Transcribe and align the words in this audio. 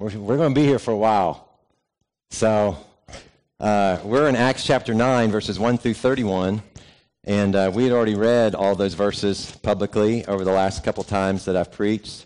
We're, 0.00 0.18
we're 0.18 0.38
going 0.38 0.54
to 0.54 0.58
be 0.58 0.66
here 0.66 0.78
for 0.78 0.92
a 0.92 0.96
while. 0.96 1.46
So 2.30 2.78
uh, 3.60 3.98
we're 4.02 4.30
in 4.30 4.34
Acts 4.34 4.64
chapter 4.64 4.94
9, 4.94 5.30
verses 5.30 5.58
1 5.58 5.76
through 5.76 5.92
31. 5.92 6.62
And 7.24 7.54
uh, 7.54 7.70
we 7.74 7.84
had 7.84 7.92
already 7.92 8.14
read 8.14 8.54
all 8.54 8.74
those 8.74 8.94
verses 8.94 9.54
publicly 9.62 10.24
over 10.24 10.42
the 10.42 10.52
last 10.52 10.84
couple 10.84 11.04
times 11.04 11.44
that 11.44 11.54
I've 11.54 11.70
preached. 11.70 12.24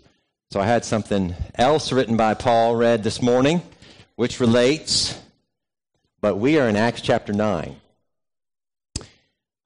So 0.51 0.61
I 0.61 0.65
had 0.65 0.85
something 0.85 1.35
else 1.55 1.91
written 1.91 2.15
by 2.15 2.33
Paul 2.33 2.77
read 2.77 3.03
this 3.03 3.21
morning, 3.21 3.61
which 4.15 4.39
relates, 4.39 5.21
but 6.21 6.37
we 6.37 6.57
are 6.57 6.69
in 6.69 6.77
Acts 6.77 7.01
chapter 7.01 7.33
9. 7.33 7.75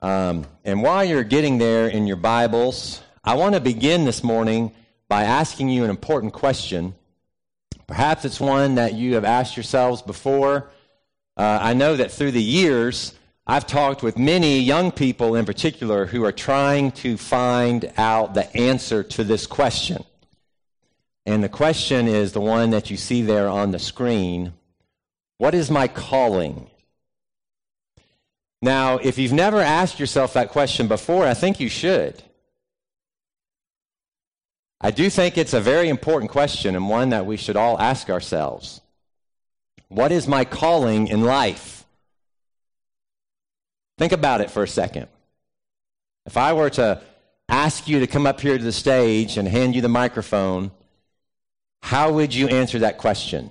Um, 0.01 0.47
and 0.65 0.81
while 0.81 1.05
you're 1.05 1.23
getting 1.23 1.59
there 1.59 1.87
in 1.87 2.07
your 2.07 2.17
Bibles, 2.17 3.03
I 3.23 3.35
want 3.35 3.53
to 3.53 3.61
begin 3.61 4.05
this 4.05 4.23
morning 4.23 4.71
by 5.07 5.25
asking 5.25 5.69
you 5.69 5.83
an 5.83 5.91
important 5.91 6.33
question 6.33 6.95
Perhaps 7.89 8.23
it's 8.23 8.39
one 8.39 8.75
that 8.75 8.93
you 8.93 9.15
have 9.15 9.25
asked 9.25 9.57
yourselves 9.57 10.03
before. 10.03 10.69
Uh, 11.35 11.57
I 11.59 11.73
know 11.73 11.95
that 11.95 12.11
through 12.11 12.33
the 12.33 12.41
years, 12.41 13.15
I've 13.47 13.65
talked 13.65 14.03
with 14.03 14.15
many 14.15 14.59
young 14.59 14.91
people 14.91 15.33
in 15.33 15.43
particular 15.43 16.05
who 16.05 16.23
are 16.23 16.31
trying 16.31 16.91
to 16.91 17.17
find 17.17 17.91
out 17.97 18.35
the 18.35 18.55
answer 18.55 19.01
to 19.01 19.23
this 19.23 19.47
question. 19.47 20.03
And 21.25 21.43
the 21.43 21.49
question 21.49 22.07
is 22.07 22.31
the 22.31 22.39
one 22.39 22.69
that 22.69 22.91
you 22.91 22.95
see 22.95 23.23
there 23.23 23.49
on 23.49 23.71
the 23.71 23.79
screen 23.79 24.53
What 25.39 25.55
is 25.55 25.71
my 25.71 25.87
calling? 25.87 26.69
Now, 28.61 28.99
if 28.99 29.17
you've 29.17 29.33
never 29.33 29.61
asked 29.61 29.99
yourself 29.99 30.33
that 30.33 30.49
question 30.49 30.87
before, 30.87 31.25
I 31.25 31.33
think 31.33 31.59
you 31.59 31.69
should. 31.69 32.21
I 34.81 34.91
do 34.91 35.09
think 35.09 35.37
it's 35.37 35.53
a 35.53 35.59
very 35.59 35.89
important 35.89 36.31
question 36.31 36.75
and 36.75 36.89
one 36.89 37.09
that 37.09 37.25
we 37.25 37.35
should 37.37 37.57
all 37.57 37.79
ask 37.79 38.09
ourselves. 38.09 38.81
What 39.89 40.11
is 40.11 40.27
my 40.27 40.45
calling 40.45 41.07
in 41.07 41.21
life? 41.21 41.85
Think 43.97 44.13
about 44.13 44.39
it 44.39 44.49
for 44.49 44.63
a 44.63 44.67
second. 44.67 45.07
If 46.25 46.37
I 46.37 46.53
were 46.53 46.69
to 46.71 47.01
ask 47.49 47.87
you 47.87 47.99
to 47.99 48.07
come 48.07 48.25
up 48.25 48.39
here 48.39 48.57
to 48.57 48.63
the 48.63 48.71
stage 48.71 49.37
and 49.37 49.47
hand 49.47 49.75
you 49.75 49.81
the 49.81 49.89
microphone, 49.89 50.71
how 51.81 52.13
would 52.13 52.33
you 52.33 52.47
answer 52.47 52.79
that 52.79 52.97
question 52.97 53.49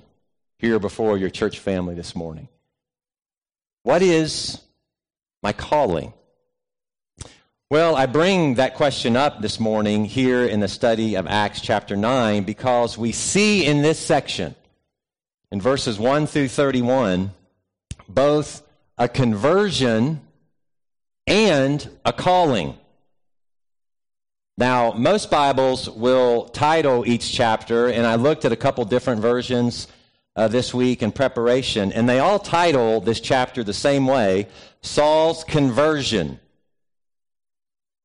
here 0.58 0.78
before 0.78 1.18
your 1.18 1.28
church 1.28 1.58
family 1.58 1.94
this 1.94 2.14
morning? 2.14 2.48
What 3.82 4.00
is 4.00 4.60
my 5.42 5.52
calling? 5.52 6.14
Well, 7.70 7.96
I 7.96 8.06
bring 8.06 8.54
that 8.54 8.76
question 8.76 9.14
up 9.14 9.42
this 9.42 9.60
morning 9.60 10.06
here 10.06 10.42
in 10.42 10.60
the 10.60 10.68
study 10.68 11.16
of 11.16 11.26
Acts 11.26 11.60
chapter 11.60 11.98
9 11.98 12.44
because 12.44 12.96
we 12.96 13.12
see 13.12 13.66
in 13.66 13.82
this 13.82 13.98
section, 13.98 14.54
in 15.52 15.60
verses 15.60 15.98
1 15.98 16.28
through 16.28 16.48
31, 16.48 17.30
both 18.08 18.62
a 18.96 19.06
conversion 19.06 20.22
and 21.26 21.86
a 22.06 22.12
calling. 22.14 22.74
Now, 24.56 24.92
most 24.92 25.30
Bibles 25.30 25.90
will 25.90 26.48
title 26.48 27.06
each 27.06 27.30
chapter, 27.34 27.88
and 27.88 28.06
I 28.06 28.14
looked 28.14 28.46
at 28.46 28.52
a 28.52 28.56
couple 28.56 28.86
different 28.86 29.20
versions 29.20 29.88
uh, 30.36 30.48
this 30.48 30.72
week 30.72 31.02
in 31.02 31.12
preparation, 31.12 31.92
and 31.92 32.08
they 32.08 32.18
all 32.18 32.38
title 32.38 33.02
this 33.02 33.20
chapter 33.20 33.62
the 33.62 33.74
same 33.74 34.06
way 34.06 34.48
Saul's 34.80 35.44
Conversion. 35.44 36.40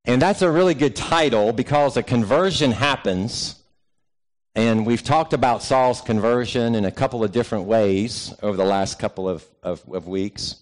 And 0.06 0.22
that's 0.22 0.42
a 0.42 0.52
really 0.52 0.74
good 0.74 0.96
title 0.96 1.54
because 1.54 1.96
a 1.96 2.04
conversion 2.04 2.72
happens. 2.72 3.56
And 4.56 4.86
we've 4.86 5.04
talked 5.04 5.34
about 5.34 5.64
Saul's 5.64 6.02
conversion 6.02 6.76
in 6.76 6.86
a 6.86 6.92
couple 6.92 7.24
of 7.24 7.32
different 7.32 7.66
ways 7.66 8.34
over 8.44 8.58
the 8.58 8.66
last 8.66 9.00
couple 9.00 9.28
of, 9.28 9.46
of, 9.64 9.82
of 9.92 10.08
weeks. 10.08 10.58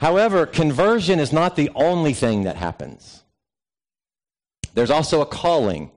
However, 0.00 0.46
conversion 0.46 1.18
is 1.18 1.32
not 1.32 1.56
the 1.56 1.70
only 1.74 2.12
thing 2.12 2.44
that 2.44 2.56
happens, 2.56 3.22
there's 4.74 4.90
also 4.90 5.20
a 5.20 5.26
calling. 5.26 5.90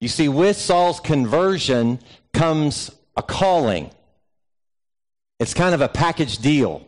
You 0.00 0.08
see, 0.08 0.28
with 0.28 0.56
Saul's 0.56 0.98
conversion 0.98 1.98
comes 2.32 2.90
a 3.16 3.22
calling. 3.22 3.90
It's 5.38 5.52
kind 5.52 5.74
of 5.74 5.82
a 5.82 5.88
package 5.88 6.38
deal. 6.38 6.86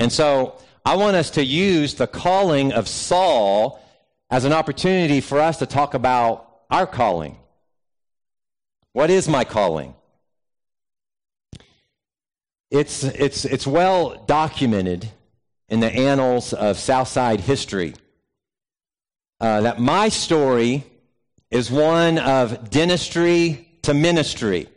And 0.00 0.12
so 0.12 0.60
I 0.84 0.96
want 0.96 1.16
us 1.16 1.30
to 1.30 1.44
use 1.44 1.94
the 1.94 2.06
calling 2.06 2.72
of 2.72 2.88
Saul 2.88 3.80
as 4.30 4.44
an 4.44 4.52
opportunity 4.52 5.20
for 5.20 5.40
us 5.40 5.58
to 5.58 5.66
talk 5.66 5.94
about 5.94 6.48
our 6.70 6.86
calling. 6.86 7.36
What 8.92 9.10
is 9.10 9.28
my 9.28 9.44
calling? 9.44 9.94
It's, 12.70 13.02
it's, 13.04 13.44
it's 13.44 13.66
well 13.66 14.24
documented 14.26 15.10
in 15.68 15.80
the 15.80 15.92
annals 15.92 16.52
of 16.52 16.78
Southside 16.78 17.40
history 17.40 17.94
uh, 19.40 19.62
that 19.62 19.80
my 19.80 20.08
story 20.08 20.84
is 21.50 21.70
one 21.70 22.18
of 22.18 22.70
dentistry 22.70 23.68
to 23.82 23.94
ministry. 23.94 24.68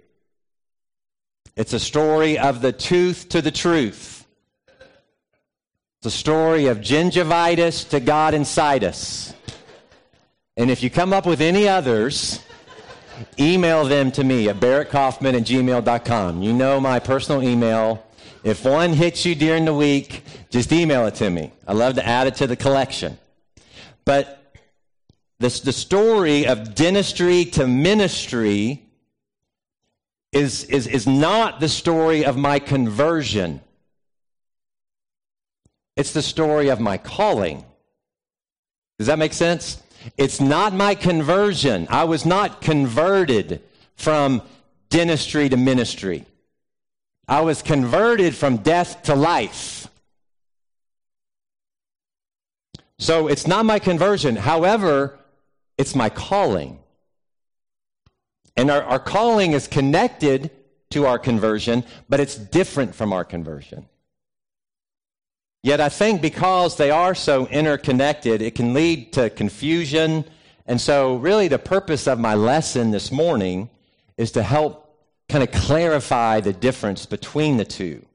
It's 1.56 1.74
a 1.74 1.80
story 1.80 2.40
of 2.40 2.62
the 2.62 2.72
tooth 2.72 3.30
to 3.30 3.42
the 3.42 3.52
truth. 3.52 4.23
It's 6.04 6.14
a 6.14 6.20
story 6.20 6.66
of 6.66 6.80
gingivitis 6.80 7.88
to 7.92 8.02
God 8.02 8.34
inside 8.34 8.84
us. 8.84 9.34
And 10.58 10.70
if 10.70 10.84
you 10.84 10.90
come 10.90 11.14
up 11.14 11.26
with 11.26 11.40
any 11.40 11.70
others, 11.70 12.44
email 13.40 13.86
them 13.86 14.12
to 14.12 14.24
me 14.26 14.50
at 14.50 14.58
barrettcoffman 14.58 15.34
at 15.34 15.44
gmail.com. 15.44 16.42
You 16.42 16.52
know 16.52 16.82
my 16.82 17.00
personal 17.00 17.42
email. 17.42 18.06
If 18.44 18.66
one 18.66 18.92
hits 18.92 19.24
you 19.24 19.34
during 19.34 19.64
the 19.64 19.74
week, 19.74 20.26
just 20.50 20.74
email 20.74 21.06
it 21.06 21.16
to 21.16 21.30
me. 21.30 21.54
I 21.66 21.72
love 21.72 21.96
to 21.96 22.06
add 22.06 22.28
it 22.28 22.36
to 22.36 22.48
the 22.48 22.58
collection. 22.58 23.18
But 24.04 24.58
this, 25.40 25.62
the 25.62 25.72
story 25.72 26.48
of 26.48 26.76
dentistry 26.76 27.46
to 27.52 27.66
ministry 27.66 28.84
is, 30.34 30.66
is, 30.66 30.86
is 30.86 31.08
not 31.08 31.62
the 31.62 31.70
story 31.70 32.26
of 32.26 32.36
my 32.36 32.60
conversion. 32.60 33.62
It's 35.96 36.12
the 36.12 36.22
story 36.22 36.70
of 36.70 36.80
my 36.80 36.98
calling. 36.98 37.64
Does 38.98 39.08
that 39.08 39.20
make 39.20 39.34
sense? 39.34 39.82
It's 40.18 40.42
not 40.42 40.74
my 40.74 40.96
conversion. 40.96 41.88
I 41.90 42.04
was 42.04 42.26
not 42.26 42.62
converted 42.62 43.62
from 43.96 44.42
dentistry 44.90 45.50
to 45.50 45.58
ministry. 45.58 46.26
I 47.28 47.42
was 47.42 47.62
converted 47.62 48.36
from 48.36 48.58
death 48.58 49.04
to 49.04 49.16
life. 49.16 49.88
So 53.00 53.28
it's 53.28 53.48
not 53.48 53.66
my 53.66 53.80
conversion. 53.80 54.36
However, 54.36 55.18
it's 55.78 55.96
my 55.96 56.10
calling. 56.10 56.80
And 58.56 58.70
our, 58.70 58.84
our 58.84 59.00
calling 59.00 59.54
is 59.54 59.68
connected 59.68 60.52
to 60.92 61.06
our 61.08 61.18
conversion, 61.18 61.84
but 62.08 62.20
it's 62.20 62.36
different 62.36 62.94
from 62.94 63.12
our 63.12 63.26
conversion. 63.26 63.88
Yet 65.64 65.80
I 65.80 65.88
think 65.88 66.22
because 66.22 66.76
they 66.76 66.92
are 66.92 67.16
so 67.16 67.48
interconnected, 67.48 68.42
it 68.42 68.54
can 68.54 68.74
lead 68.74 69.14
to 69.14 69.30
confusion. 69.30 70.26
And 70.68 70.80
so, 70.80 71.16
really, 71.16 71.48
the 71.48 71.58
purpose 71.58 72.06
of 72.06 72.20
my 72.20 72.34
lesson 72.34 72.92
this 72.92 73.12
morning 73.12 73.70
is 74.18 74.34
to 74.34 74.44
help 74.44 74.84
kind 75.30 75.42
of 75.42 75.52
clarify 75.52 76.42
the 76.42 76.52
difference 76.52 77.06
between 77.06 77.56
the 77.56 77.66
two 77.66 78.06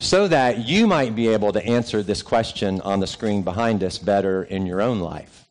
so 0.00 0.28
that 0.28 0.66
you 0.66 0.86
might 0.88 1.14
be 1.14 1.28
able 1.28 1.52
to 1.52 1.64
answer 1.64 2.02
this 2.02 2.22
question 2.22 2.80
on 2.80 3.00
the 3.00 3.06
screen 3.06 3.42
behind 3.42 3.82
us 3.82 3.96
better 3.96 4.42
in 4.42 4.66
your 4.66 4.82
own 4.82 4.98
life. 4.98 5.48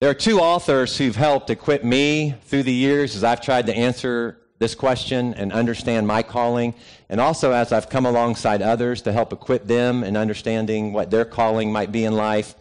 There 0.00 0.10
are 0.10 0.14
two 0.14 0.38
authors 0.38 0.98
who've 0.98 1.16
helped 1.16 1.48
equip 1.48 1.82
me 1.82 2.34
through 2.42 2.64
the 2.64 2.72
years 2.72 3.16
as 3.16 3.24
I've 3.24 3.40
tried 3.40 3.66
to 3.66 3.74
answer 3.74 4.38
this 4.58 4.74
question 4.74 5.34
and 5.34 5.52
understand 5.52 6.06
my 6.06 6.22
calling, 6.22 6.74
and 7.08 7.20
also 7.20 7.52
as 7.52 7.72
I've 7.72 7.88
come 7.88 8.06
alongside 8.06 8.62
others 8.62 9.02
to 9.02 9.12
help 9.12 9.32
equip 9.32 9.66
them 9.66 10.02
in 10.02 10.16
understanding 10.16 10.92
what 10.92 11.10
their 11.10 11.24
calling 11.24 11.72
might 11.72 11.92
be 11.92 12.04
in 12.04 12.14
life. 12.14 12.54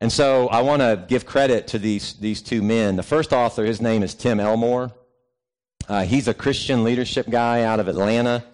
And 0.00 0.12
so 0.12 0.48
I 0.48 0.62
want 0.62 0.80
to 0.80 1.04
give 1.08 1.26
credit 1.26 1.68
to 1.68 1.78
these, 1.78 2.14
these 2.14 2.40
two 2.42 2.62
men. 2.62 2.96
The 2.96 3.02
first 3.02 3.32
author, 3.32 3.64
his 3.64 3.80
name 3.80 4.02
is 4.02 4.14
Tim 4.14 4.38
Elmore. 4.38 4.92
Uh, 5.88 6.04
he's 6.04 6.28
a 6.28 6.34
Christian 6.34 6.84
leadership 6.84 7.28
guy 7.28 7.62
out 7.62 7.80
of 7.80 7.88
Atlanta. 7.88 8.44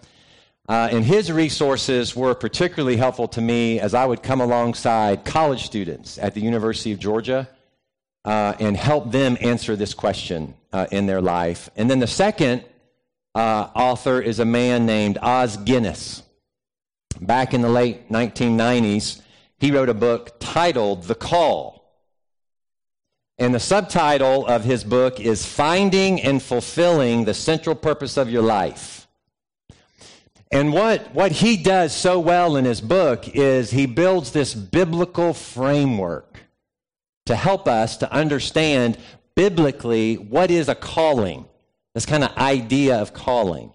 Uh, 0.67 0.89
and 0.91 1.05
his 1.05 1.31
resources 1.31 2.15
were 2.15 2.33
particularly 2.33 2.97
helpful 2.97 3.27
to 3.27 3.41
me 3.41 3.79
as 3.79 3.93
I 3.93 4.05
would 4.05 4.23
come 4.23 4.41
alongside 4.41 5.23
college 5.23 5.65
students 5.65 6.17
at 6.17 6.33
the 6.33 6.41
University 6.41 6.91
of 6.91 6.97
Georgia 6.97 7.47
uh, 8.23 8.55
and 8.59 8.75
help 8.75 9.11
them 9.11 9.37
answer 9.39 9.75
this 9.75 9.93
question 9.93 10.55
uh, 10.73 10.87
in 10.91 11.05
their 11.05 11.21
life. 11.21 11.69
And 11.75 11.89
then 11.89 11.99
the 11.99 12.07
second 12.07 12.63
uh, 13.35 13.69
author 13.75 14.21
is 14.21 14.39
a 14.39 14.45
man 14.45 14.85
named 14.85 15.17
Os 15.21 15.57
Guinness. 15.57 16.23
Back 17.21 17.53
in 17.53 17.61
the 17.61 17.69
late 17.69 18.09
1990s, 18.09 19.21
he 19.59 19.71
wrote 19.71 19.89
a 19.89 19.93
book 19.93 20.37
titled 20.39 21.03
The 21.03 21.15
Call. 21.15 21.75
And 23.37 23.53
the 23.53 23.59
subtitle 23.59 24.47
of 24.47 24.63
his 24.63 24.85
book 24.85 25.19
is 25.19 25.45
Finding 25.45 26.21
and 26.21 26.41
Fulfilling 26.41 27.25
the 27.25 27.33
Central 27.33 27.75
Purpose 27.75 28.15
of 28.15 28.29
Your 28.29 28.41
Life. 28.41 29.07
And 30.51 30.71
what, 30.71 31.13
what 31.13 31.33
he 31.33 31.57
does 31.57 31.93
so 31.93 32.17
well 32.19 32.55
in 32.55 32.63
his 32.63 32.79
book 32.79 33.27
is 33.27 33.71
he 33.71 33.85
builds 33.85 34.31
this 34.31 34.55
biblical 34.55 35.33
framework 35.33 36.39
to 37.25 37.35
help 37.35 37.67
us 37.67 37.97
to 37.97 38.11
understand 38.11 38.97
biblically 39.35 40.15
what 40.15 40.51
is 40.51 40.69
a 40.69 40.75
calling, 40.75 41.45
this 41.95 42.05
kind 42.05 42.25
of 42.25 42.37
idea 42.37 42.97
of 42.97 43.13
calling. 43.13 43.71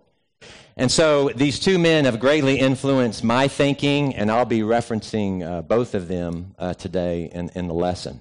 And 0.77 0.93
so 0.93 1.31
these 1.31 1.59
two 1.59 1.79
men 1.79 2.05
have 2.05 2.21
greatly 2.21 2.59
influenced 2.61 3.25
my 3.25 3.49
thinking, 3.49 4.15
and 4.15 4.31
I'll 4.31 4.45
be 4.45 4.61
referencing 4.61 5.43
uh, 5.43 5.63
both 5.63 5.95
of 5.95 6.07
them 6.07 6.55
uh, 6.59 6.75
today 6.75 7.31
in, 7.33 7.51
in 7.55 7.67
the 7.67 7.75
lesson. 7.75 8.21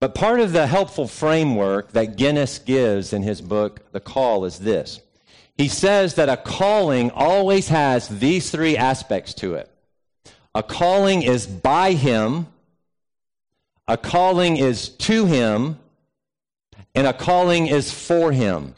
But 0.00 0.14
part 0.14 0.38
of 0.38 0.52
the 0.52 0.68
helpful 0.68 1.08
framework 1.08 1.92
that 1.92 2.16
Guinness 2.16 2.60
gives 2.60 3.12
in 3.12 3.22
his 3.22 3.40
book, 3.40 3.90
The 3.90 3.98
Call, 3.98 4.44
is 4.44 4.60
this. 4.60 5.00
He 5.56 5.66
says 5.66 6.14
that 6.14 6.28
a 6.28 6.36
calling 6.36 7.10
always 7.10 7.68
has 7.68 8.06
these 8.06 8.52
three 8.52 8.76
aspects 8.76 9.34
to 9.34 9.54
it. 9.54 9.68
A 10.54 10.62
calling 10.62 11.22
is 11.22 11.44
by 11.44 11.94
him, 11.94 12.46
a 13.88 13.96
calling 13.96 14.56
is 14.56 14.90
to 14.90 15.26
him, 15.26 15.80
and 16.94 17.08
a 17.08 17.12
calling 17.12 17.66
is 17.66 17.92
for 17.92 18.30
him. 18.30 18.76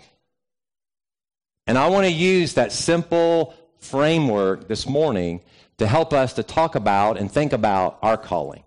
And 1.70 1.78
I 1.78 1.86
want 1.86 2.04
to 2.04 2.10
use 2.10 2.54
that 2.54 2.72
simple 2.72 3.54
framework 3.78 4.66
this 4.66 4.88
morning 4.88 5.40
to 5.78 5.86
help 5.86 6.12
us 6.12 6.32
to 6.32 6.42
talk 6.42 6.74
about 6.74 7.16
and 7.16 7.30
think 7.30 7.52
about 7.52 7.96
our 8.02 8.16
calling. 8.16 8.64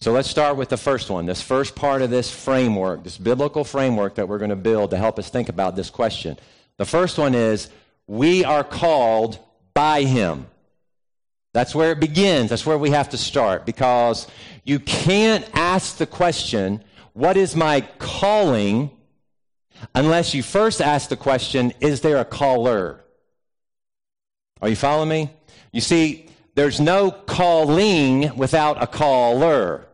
So 0.00 0.10
let's 0.10 0.28
start 0.28 0.56
with 0.56 0.70
the 0.70 0.76
first 0.76 1.08
one, 1.08 1.26
this 1.26 1.40
first 1.40 1.76
part 1.76 2.02
of 2.02 2.10
this 2.10 2.32
framework, 2.32 3.04
this 3.04 3.16
biblical 3.16 3.62
framework 3.62 4.16
that 4.16 4.28
we're 4.28 4.38
going 4.38 4.50
to 4.50 4.56
build 4.56 4.90
to 4.90 4.96
help 4.96 5.20
us 5.20 5.30
think 5.30 5.48
about 5.48 5.76
this 5.76 5.88
question. 5.88 6.36
The 6.78 6.84
first 6.84 7.16
one 7.16 7.36
is 7.36 7.70
we 8.08 8.44
are 8.44 8.64
called 8.64 9.38
by 9.72 10.02
Him. 10.02 10.48
That's 11.54 11.76
where 11.76 11.92
it 11.92 12.00
begins. 12.00 12.50
That's 12.50 12.66
where 12.66 12.76
we 12.76 12.90
have 12.90 13.10
to 13.10 13.16
start 13.16 13.64
because 13.64 14.26
you 14.64 14.80
can't 14.80 15.48
ask 15.54 15.98
the 15.98 16.06
question, 16.06 16.82
What 17.12 17.36
is 17.36 17.54
my 17.54 17.82
calling? 18.00 18.90
Unless 19.94 20.34
you 20.34 20.42
first 20.42 20.80
ask 20.80 21.08
the 21.08 21.16
question, 21.16 21.72
Is 21.80 22.00
there 22.00 22.18
a 22.18 22.24
caller? 22.24 23.04
Are 24.60 24.68
you 24.68 24.76
following 24.76 25.08
me? 25.08 25.30
You 25.72 25.80
see, 25.80 26.28
there's 26.54 26.80
no 26.80 27.10
calling 27.10 28.36
without 28.36 28.82
a 28.82 28.86
caller. 28.86 29.86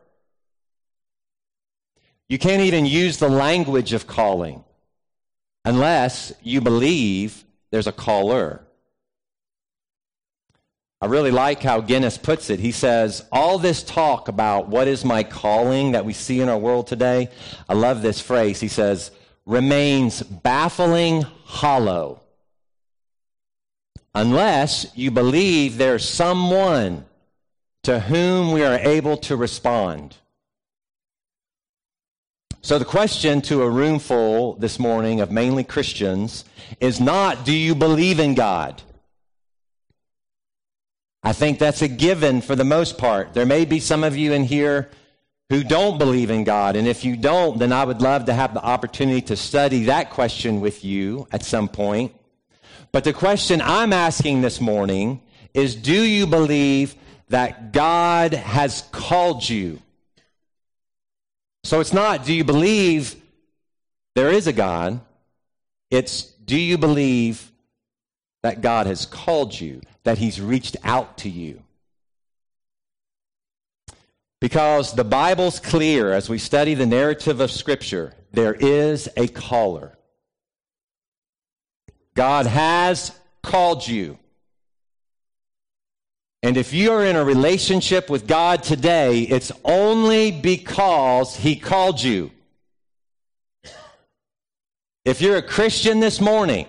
You 2.28 2.38
can't 2.38 2.62
even 2.62 2.86
use 2.86 3.18
the 3.18 3.28
language 3.28 3.92
of 3.92 4.06
calling 4.06 4.64
unless 5.64 6.32
you 6.42 6.60
believe 6.60 7.44
there's 7.70 7.86
a 7.86 7.92
caller. 7.92 8.64
I 11.00 11.06
really 11.06 11.30
like 11.30 11.62
how 11.62 11.82
Guinness 11.82 12.16
puts 12.16 12.48
it. 12.48 12.60
He 12.60 12.72
says, 12.72 13.26
All 13.30 13.58
this 13.58 13.82
talk 13.82 14.28
about 14.28 14.68
what 14.68 14.88
is 14.88 15.04
my 15.04 15.22
calling 15.22 15.92
that 15.92 16.06
we 16.06 16.14
see 16.14 16.40
in 16.40 16.48
our 16.48 16.56
world 16.56 16.86
today, 16.86 17.28
I 17.68 17.74
love 17.74 18.00
this 18.00 18.22
phrase. 18.22 18.58
He 18.58 18.68
says, 18.68 19.10
remains 19.46 20.22
baffling 20.22 21.22
hollow 21.44 22.20
unless 24.14 24.86
you 24.94 25.10
believe 25.10 25.76
there's 25.76 26.08
someone 26.08 27.04
to 27.82 28.00
whom 28.00 28.52
we 28.52 28.64
are 28.64 28.78
able 28.78 29.16
to 29.18 29.36
respond. 29.36 30.16
So, 32.62 32.78
the 32.78 32.84
question 32.86 33.42
to 33.42 33.62
a 33.62 33.68
room 33.68 33.98
full 33.98 34.54
this 34.54 34.78
morning 34.78 35.20
of 35.20 35.30
mainly 35.30 35.64
Christians 35.64 36.46
is 36.80 36.98
not, 36.98 37.44
do 37.44 37.52
you 37.52 37.74
believe 37.74 38.18
in 38.18 38.34
God? 38.34 38.80
I 41.22 41.34
think 41.34 41.58
that's 41.58 41.82
a 41.82 41.88
given 41.88 42.40
for 42.40 42.56
the 42.56 42.64
most 42.64 42.96
part. 42.96 43.34
There 43.34 43.44
may 43.44 43.66
be 43.66 43.80
some 43.80 44.02
of 44.02 44.16
you 44.16 44.32
in 44.32 44.44
here 44.44 44.90
who 45.50 45.62
don't 45.62 45.98
believe 45.98 46.30
in 46.30 46.44
God. 46.44 46.76
And 46.76 46.88
if 46.88 47.04
you 47.04 47.16
don't, 47.16 47.58
then 47.58 47.72
I 47.72 47.84
would 47.84 48.00
love 48.00 48.26
to 48.26 48.34
have 48.34 48.54
the 48.54 48.62
opportunity 48.62 49.20
to 49.22 49.36
study 49.36 49.84
that 49.84 50.10
question 50.10 50.60
with 50.60 50.84
you 50.84 51.26
at 51.32 51.44
some 51.44 51.68
point. 51.68 52.14
But 52.92 53.04
the 53.04 53.12
question 53.12 53.60
I'm 53.60 53.92
asking 53.92 54.40
this 54.40 54.60
morning 54.60 55.20
is 55.52 55.74
do 55.74 56.00
you 56.00 56.26
believe 56.26 56.94
that 57.28 57.72
God 57.72 58.32
has 58.32 58.82
called 58.92 59.48
you? 59.48 59.80
So 61.64 61.80
it's 61.80 61.92
not, 61.92 62.24
do 62.24 62.32
you 62.32 62.44
believe 62.44 63.16
there 64.14 64.30
is 64.30 64.46
a 64.46 64.52
God? 64.52 65.00
It's, 65.90 66.22
do 66.22 66.56
you 66.56 66.78
believe 66.78 67.50
that 68.42 68.60
God 68.60 68.86
has 68.86 69.06
called 69.06 69.58
you, 69.58 69.80
that 70.04 70.18
He's 70.18 70.40
reached 70.40 70.76
out 70.84 71.18
to 71.18 71.28
you? 71.28 71.63
Because 74.44 74.92
the 74.92 75.04
Bible's 75.04 75.58
clear 75.58 76.12
as 76.12 76.28
we 76.28 76.36
study 76.36 76.74
the 76.74 76.84
narrative 76.84 77.40
of 77.40 77.50
Scripture, 77.50 78.12
there 78.32 78.52
is 78.52 79.08
a 79.16 79.26
caller. 79.26 79.96
God 82.12 82.44
has 82.44 83.18
called 83.42 83.88
you. 83.88 84.18
And 86.42 86.58
if 86.58 86.74
you 86.74 86.92
are 86.92 87.06
in 87.06 87.16
a 87.16 87.24
relationship 87.24 88.10
with 88.10 88.26
God 88.26 88.62
today, 88.62 89.22
it's 89.22 89.50
only 89.64 90.30
because 90.30 91.34
He 91.34 91.56
called 91.56 92.02
you. 92.02 92.30
If 95.06 95.22
you're 95.22 95.38
a 95.38 95.42
Christian 95.42 96.00
this 96.00 96.20
morning, 96.20 96.66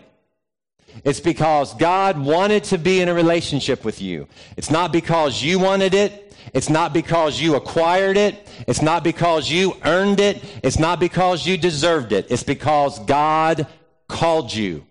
it's 1.04 1.20
because 1.20 1.74
God 1.74 2.18
wanted 2.18 2.64
to 2.66 2.78
be 2.78 3.02
in 3.02 3.10
a 3.10 3.14
relationship 3.14 3.84
with 3.84 4.02
you. 4.02 4.30
It's 4.56 4.72
not 4.72 4.94
because 4.94 5.44
you 5.44 5.60
wanted 5.60 5.94
it. 5.94 6.25
It's 6.54 6.70
not 6.70 6.94
because 6.94 7.40
you 7.40 7.56
acquired 7.56 8.18
it. 8.18 8.48
It's 8.68 8.82
not 8.82 9.04
because 9.04 9.50
you 9.50 9.76
earned 9.84 10.20
it. 10.20 10.44
It's 10.64 10.80
not 10.80 11.00
because 11.00 11.46
you 11.46 11.58
deserved 11.58 12.12
it. 12.12 12.28
It's 12.30 12.44
because 12.44 13.00
God 13.00 13.68
called 14.08 14.54
you. 14.54 14.86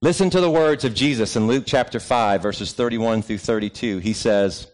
Listen 0.00 0.30
to 0.30 0.40
the 0.40 0.50
words 0.50 0.84
of 0.84 0.94
Jesus 0.94 1.36
in 1.36 1.46
Luke 1.46 1.64
chapter 1.64 2.00
5, 2.00 2.42
verses 2.42 2.72
31 2.72 3.22
through 3.22 3.38
32. 3.38 3.98
He 3.98 4.12
says, 4.12 4.66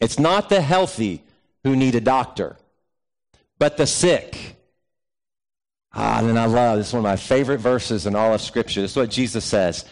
It's 0.00 0.18
not 0.18 0.50
the 0.50 0.60
healthy 0.60 1.22
who 1.62 1.74
need 1.74 1.94
a 1.94 2.00
doctor, 2.00 2.56
but 3.58 3.78
the 3.78 3.86
sick. 3.86 4.56
Ah, 5.94 6.18
and 6.18 6.38
I 6.38 6.44
love 6.44 6.76
this 6.76 6.88
is 6.88 6.92
one 6.92 7.00
of 7.00 7.04
my 7.04 7.16
favorite 7.16 7.60
verses 7.60 8.06
in 8.06 8.14
all 8.14 8.34
of 8.34 8.40
Scripture. 8.40 8.82
This 8.82 8.90
is 8.90 8.96
what 8.96 9.10
Jesus 9.10 9.44
says. 9.44 9.84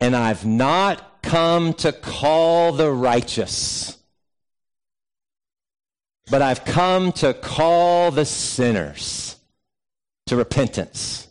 And 0.00 0.16
I've 0.16 0.46
not 0.46 1.02
come 1.22 1.74
to 1.74 1.92
call 1.92 2.72
the 2.72 2.90
righteous, 2.90 3.96
but 6.30 6.42
I've 6.42 6.64
come 6.64 7.12
to 7.12 7.34
call 7.34 8.10
the 8.10 8.24
sinners 8.24 9.36
to 10.26 10.36
repentance. 10.36 11.28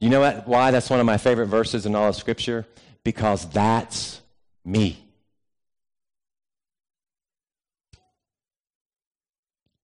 You 0.00 0.10
know 0.10 0.20
what, 0.20 0.48
why 0.48 0.72
that's 0.72 0.90
one 0.90 0.98
of 0.98 1.06
my 1.06 1.16
favorite 1.16 1.46
verses 1.46 1.86
in 1.86 1.94
all 1.94 2.08
of 2.08 2.16
Scripture? 2.16 2.66
Because 3.04 3.48
that's 3.48 4.20
me. 4.64 4.98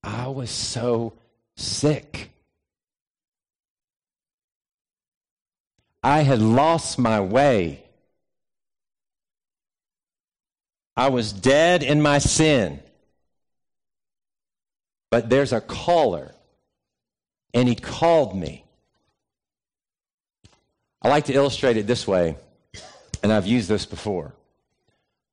I 0.02 0.26
was 0.28 0.50
so 0.50 1.14
sick. 1.56 2.30
I 6.02 6.22
had 6.22 6.40
lost 6.40 6.98
my 6.98 7.20
way. 7.20 7.82
I 10.96 11.08
was 11.08 11.32
dead 11.32 11.82
in 11.82 12.00
my 12.02 12.18
sin. 12.18 12.80
But 15.10 15.30
there's 15.30 15.52
a 15.52 15.60
caller, 15.60 16.34
and 17.54 17.68
he 17.68 17.74
called 17.74 18.36
me. 18.36 18.64
I 21.00 21.08
like 21.08 21.26
to 21.26 21.32
illustrate 21.32 21.76
it 21.76 21.86
this 21.86 22.06
way, 22.06 22.36
and 23.22 23.32
I've 23.32 23.46
used 23.46 23.68
this 23.68 23.86
before. 23.86 24.34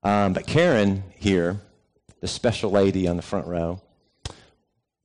Um, 0.02 0.32
but 0.32 0.46
Karen 0.46 1.02
here, 1.16 1.60
the 2.20 2.28
special 2.28 2.70
lady 2.70 3.08
on 3.08 3.16
the 3.16 3.22
front 3.22 3.46
row, 3.46 3.82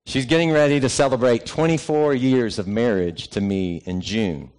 she's 0.05 0.25
getting 0.25 0.51
ready 0.51 0.79
to 0.79 0.89
celebrate 0.89 1.45
24 1.45 2.13
years 2.13 2.59
of 2.59 2.67
marriage 2.67 3.29
to 3.29 3.41
me 3.41 3.81
in 3.85 3.99
June. 4.01 4.51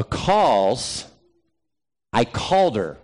Because 0.00 1.04
I 2.10 2.24
called 2.24 2.76
her. 2.76 2.96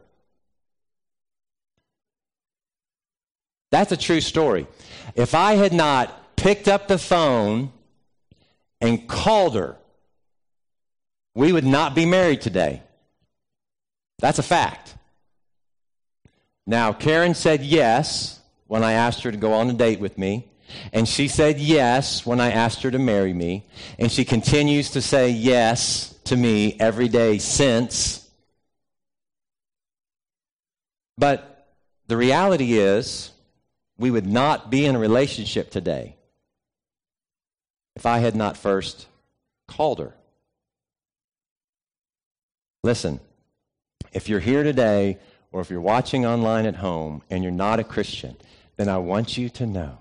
That's 3.70 3.92
a 3.92 3.98
true 3.98 4.22
story. 4.22 4.66
If 5.14 5.34
I 5.34 5.56
had 5.56 5.74
not 5.74 6.36
picked 6.36 6.68
up 6.68 6.88
the 6.88 6.96
phone 6.96 7.70
and 8.80 9.06
called 9.06 9.56
her, 9.56 9.76
we 11.34 11.52
would 11.52 11.66
not 11.66 11.94
be 11.94 12.06
married 12.06 12.40
today. 12.40 12.82
That's 14.20 14.38
a 14.38 14.42
fact. 14.42 14.94
Now, 16.66 16.94
Karen 16.94 17.34
said 17.34 17.62
yes 17.62 18.40
when 18.68 18.82
I 18.82 18.92
asked 18.92 19.22
her 19.24 19.30
to 19.30 19.36
go 19.36 19.52
on 19.52 19.68
a 19.68 19.74
date 19.74 20.00
with 20.00 20.16
me. 20.16 20.48
And 20.94 21.06
she 21.06 21.28
said 21.28 21.60
yes 21.60 22.24
when 22.24 22.40
I 22.40 22.52
asked 22.52 22.80
her 22.84 22.90
to 22.90 22.98
marry 22.98 23.34
me. 23.34 23.66
And 23.98 24.10
she 24.10 24.24
continues 24.24 24.92
to 24.92 25.02
say 25.02 25.28
yes 25.28 26.14
to 26.26 26.36
me 26.36 26.76
every 26.78 27.08
day 27.08 27.38
since. 27.38 28.28
But 31.18 31.68
the 32.08 32.16
reality 32.16 32.78
is, 32.78 33.30
we 33.98 34.10
would 34.10 34.26
not 34.26 34.70
be 34.70 34.84
in 34.84 34.94
a 34.94 34.98
relationship 34.98 35.70
today 35.70 36.16
if 37.94 38.04
I 38.04 38.18
had 38.18 38.36
not 38.36 38.56
first 38.56 39.06
called 39.66 39.98
her. 39.98 40.14
Listen, 42.82 43.20
if 44.12 44.28
you're 44.28 44.40
here 44.40 44.62
today 44.62 45.18
or 45.50 45.60
if 45.60 45.70
you're 45.70 45.80
watching 45.80 46.26
online 46.26 46.66
at 46.66 46.76
home 46.76 47.22
and 47.30 47.42
you're 47.42 47.52
not 47.52 47.80
a 47.80 47.84
Christian, 47.84 48.36
then 48.76 48.88
I 48.88 48.98
want 48.98 49.38
you 49.38 49.48
to 49.50 49.66
know 49.66 49.98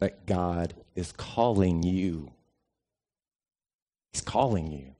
that 0.00 0.26
God 0.26 0.74
is 0.94 1.12
calling 1.12 1.82
you. 1.82 2.32
He's 4.12 4.20
calling 4.20 4.70
you. 4.72 4.91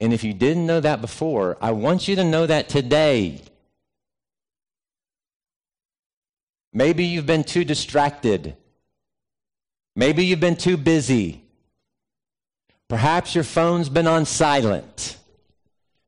And 0.00 0.12
if 0.12 0.22
you 0.22 0.32
didn't 0.32 0.66
know 0.66 0.80
that 0.80 1.00
before, 1.00 1.56
I 1.60 1.72
want 1.72 2.06
you 2.06 2.16
to 2.16 2.24
know 2.24 2.46
that 2.46 2.68
today. 2.68 3.40
Maybe 6.72 7.04
you've 7.04 7.26
been 7.26 7.44
too 7.44 7.64
distracted. 7.64 8.56
Maybe 9.96 10.24
you've 10.24 10.40
been 10.40 10.56
too 10.56 10.76
busy. 10.76 11.42
Perhaps 12.88 13.34
your 13.34 13.44
phone's 13.44 13.88
been 13.88 14.06
on 14.06 14.24
silent. 14.24 15.16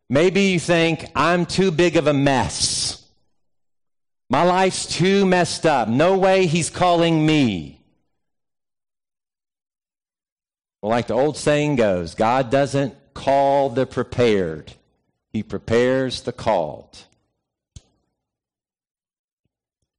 Maybe 0.08 0.42
you 0.42 0.60
think, 0.60 1.06
I'm 1.14 1.44
too 1.44 1.70
big 1.70 1.96
of 1.96 2.06
a 2.06 2.12
mess. 2.12 3.04
My 4.28 4.44
life's 4.44 4.86
too 4.86 5.26
messed 5.26 5.66
up. 5.66 5.88
No 5.88 6.16
way 6.16 6.46
he's 6.46 6.70
calling 6.70 7.26
me. 7.26 7.80
Well, 10.80 10.90
like 10.90 11.08
the 11.08 11.14
old 11.14 11.36
saying 11.36 11.76
goes, 11.76 12.14
God 12.14 12.50
doesn't 12.50 12.94
call 13.14 13.70
the 13.70 13.86
prepared, 13.86 14.72
he 15.32 15.42
prepares 15.42 16.22
the 16.22 16.32
called. 16.32 17.04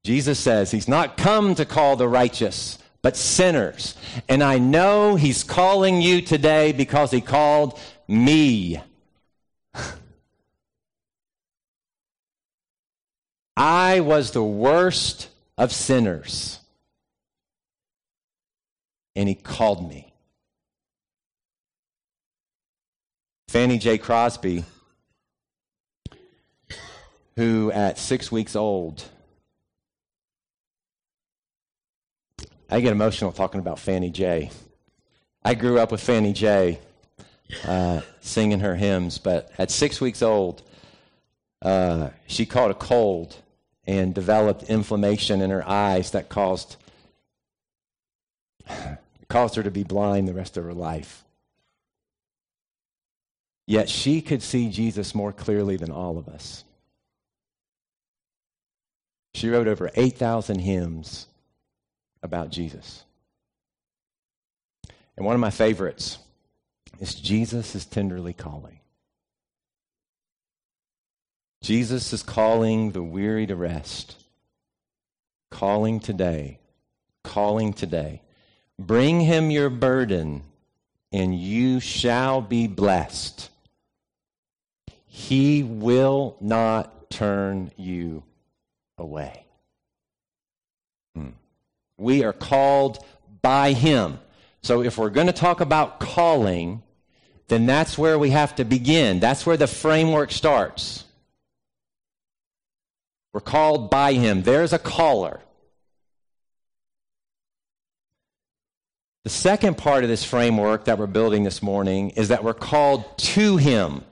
Jesus 0.04 0.40
says 0.40 0.72
he's 0.72 0.88
not 0.88 1.16
come 1.18 1.54
to 1.56 1.66
call 1.66 1.96
the 1.96 2.08
righteous, 2.08 2.80
but 3.02 3.16
sinners. 3.16 3.96
And 4.28 4.44
I 4.44 4.58
know 4.58 5.16
he's 5.16 5.44
calling 5.44 6.02
you 6.02 6.22
today 6.22 6.72
because 6.72 7.12
he 7.12 7.22
called 7.22 7.80
me. 8.08 8.82
I 13.56 14.00
was 14.00 14.32
the 14.32 14.44
worst 14.44 15.30
of 15.58 15.72
sinners. 15.72 16.60
And 19.16 19.30
he 19.30 19.36
called 19.36 19.88
me. 19.88 20.11
Fanny 23.52 23.78
J. 23.78 23.98
Crosby, 23.98 24.64
who 27.36 27.70
at 27.74 27.98
six 27.98 28.32
weeks 28.32 28.56
old, 28.56 29.04
I 32.70 32.80
get 32.80 32.94
emotional 32.94 33.34
talking 33.34 33.60
about 33.60 33.78
Fanny 33.78 34.10
J. 34.10 34.52
I 35.44 35.56
grew 35.56 35.80
up 35.80 35.92
with 35.92 36.00
Fanny 36.02 36.32
J. 36.32 36.80
Uh, 37.68 38.00
singing 38.22 38.62
her 38.62 38.78
hymns, 38.78 39.18
but 39.18 39.52
at 39.58 39.70
six 39.70 40.00
weeks 40.00 40.22
old, 40.22 40.62
uh, 41.62 42.12
she 42.28 42.46
caught 42.46 42.72
a 42.72 42.76
cold 42.76 43.36
and 43.86 44.16
developed 44.16 44.64
inflammation 44.70 45.42
in 45.42 45.50
her 45.50 45.68
eyes 45.68 46.12
that 46.12 46.30
caused 46.30 46.78
caused 49.28 49.56
her 49.56 49.64
to 49.64 49.72
be 49.72 49.84
blind 49.84 50.30
the 50.30 50.34
rest 50.34 50.56
of 50.56 50.64
her 50.64 50.74
life. 50.74 51.26
Yet 53.72 53.88
she 53.88 54.22
could 54.22 54.44
see 54.44 54.68
Jesus 54.68 55.16
more 55.16 55.32
clearly 55.32 55.78
than 55.78 55.92
all 55.92 56.18
of 56.18 56.28
us. 56.28 56.66
She 59.34 59.48
wrote 59.48 59.70
over 59.70 59.90
8,000 59.96 60.60
hymns 60.60 61.28
about 62.22 62.50
Jesus. 62.50 63.06
And 65.16 65.26
one 65.26 65.36
of 65.36 65.40
my 65.40 65.52
favorites 65.52 66.18
is 67.00 67.16
Jesus 67.16 67.74
is 67.74 67.86
tenderly 67.86 68.34
calling. 68.34 68.82
Jesus 71.62 72.12
is 72.12 72.24
calling 72.24 72.92
the 72.92 73.02
weary 73.02 73.48
to 73.48 73.56
rest. 73.56 74.22
Calling 75.50 76.02
today. 76.02 76.60
Calling 77.24 77.72
today. 77.72 78.22
Bring 78.78 79.22
him 79.22 79.50
your 79.50 79.70
burden, 79.70 80.44
and 81.14 81.40
you 81.40 81.80
shall 81.80 82.42
be 82.42 82.68
blessed. 82.68 83.48
He 85.14 85.62
will 85.62 86.38
not 86.40 87.10
turn 87.10 87.74
you 87.76 88.24
away. 88.98 89.44
Hmm. 91.14 91.32
We 91.98 92.24
are 92.24 92.32
called 92.32 93.04
by 93.42 93.74
him. 93.74 94.22
So 94.62 94.82
if 94.82 94.98
we're 94.98 95.10
going 95.10 95.28
to 95.28 95.34
talk 95.34 95.60
about 95.60 96.00
calling, 96.00 96.82
then 97.50 97.66
that's 97.66 97.98
where 97.98 98.18
we 98.18 98.30
have 98.30 98.56
to 98.56 98.64
begin. 98.64 99.20
That's 99.20 99.46
where 99.46 99.58
the 99.58 99.68
framework 99.68 100.32
starts. 100.32 101.04
We're 103.34 103.42
called 103.42 103.90
by 103.90 104.14
him. 104.14 104.44
There's 104.44 104.72
a 104.72 104.80
caller. 104.80 105.42
The 109.26 109.30
second 109.30 109.78
part 109.78 110.06
of 110.06 110.10
this 110.10 110.24
framework 110.24 110.86
that 110.86 110.98
we're 110.98 111.06
building 111.06 111.44
this 111.44 111.62
morning 111.62 112.12
is 112.12 112.30
that 112.30 112.46
we're 112.46 112.54
called 112.54 113.18
to 113.18 113.58
him. 113.58 114.06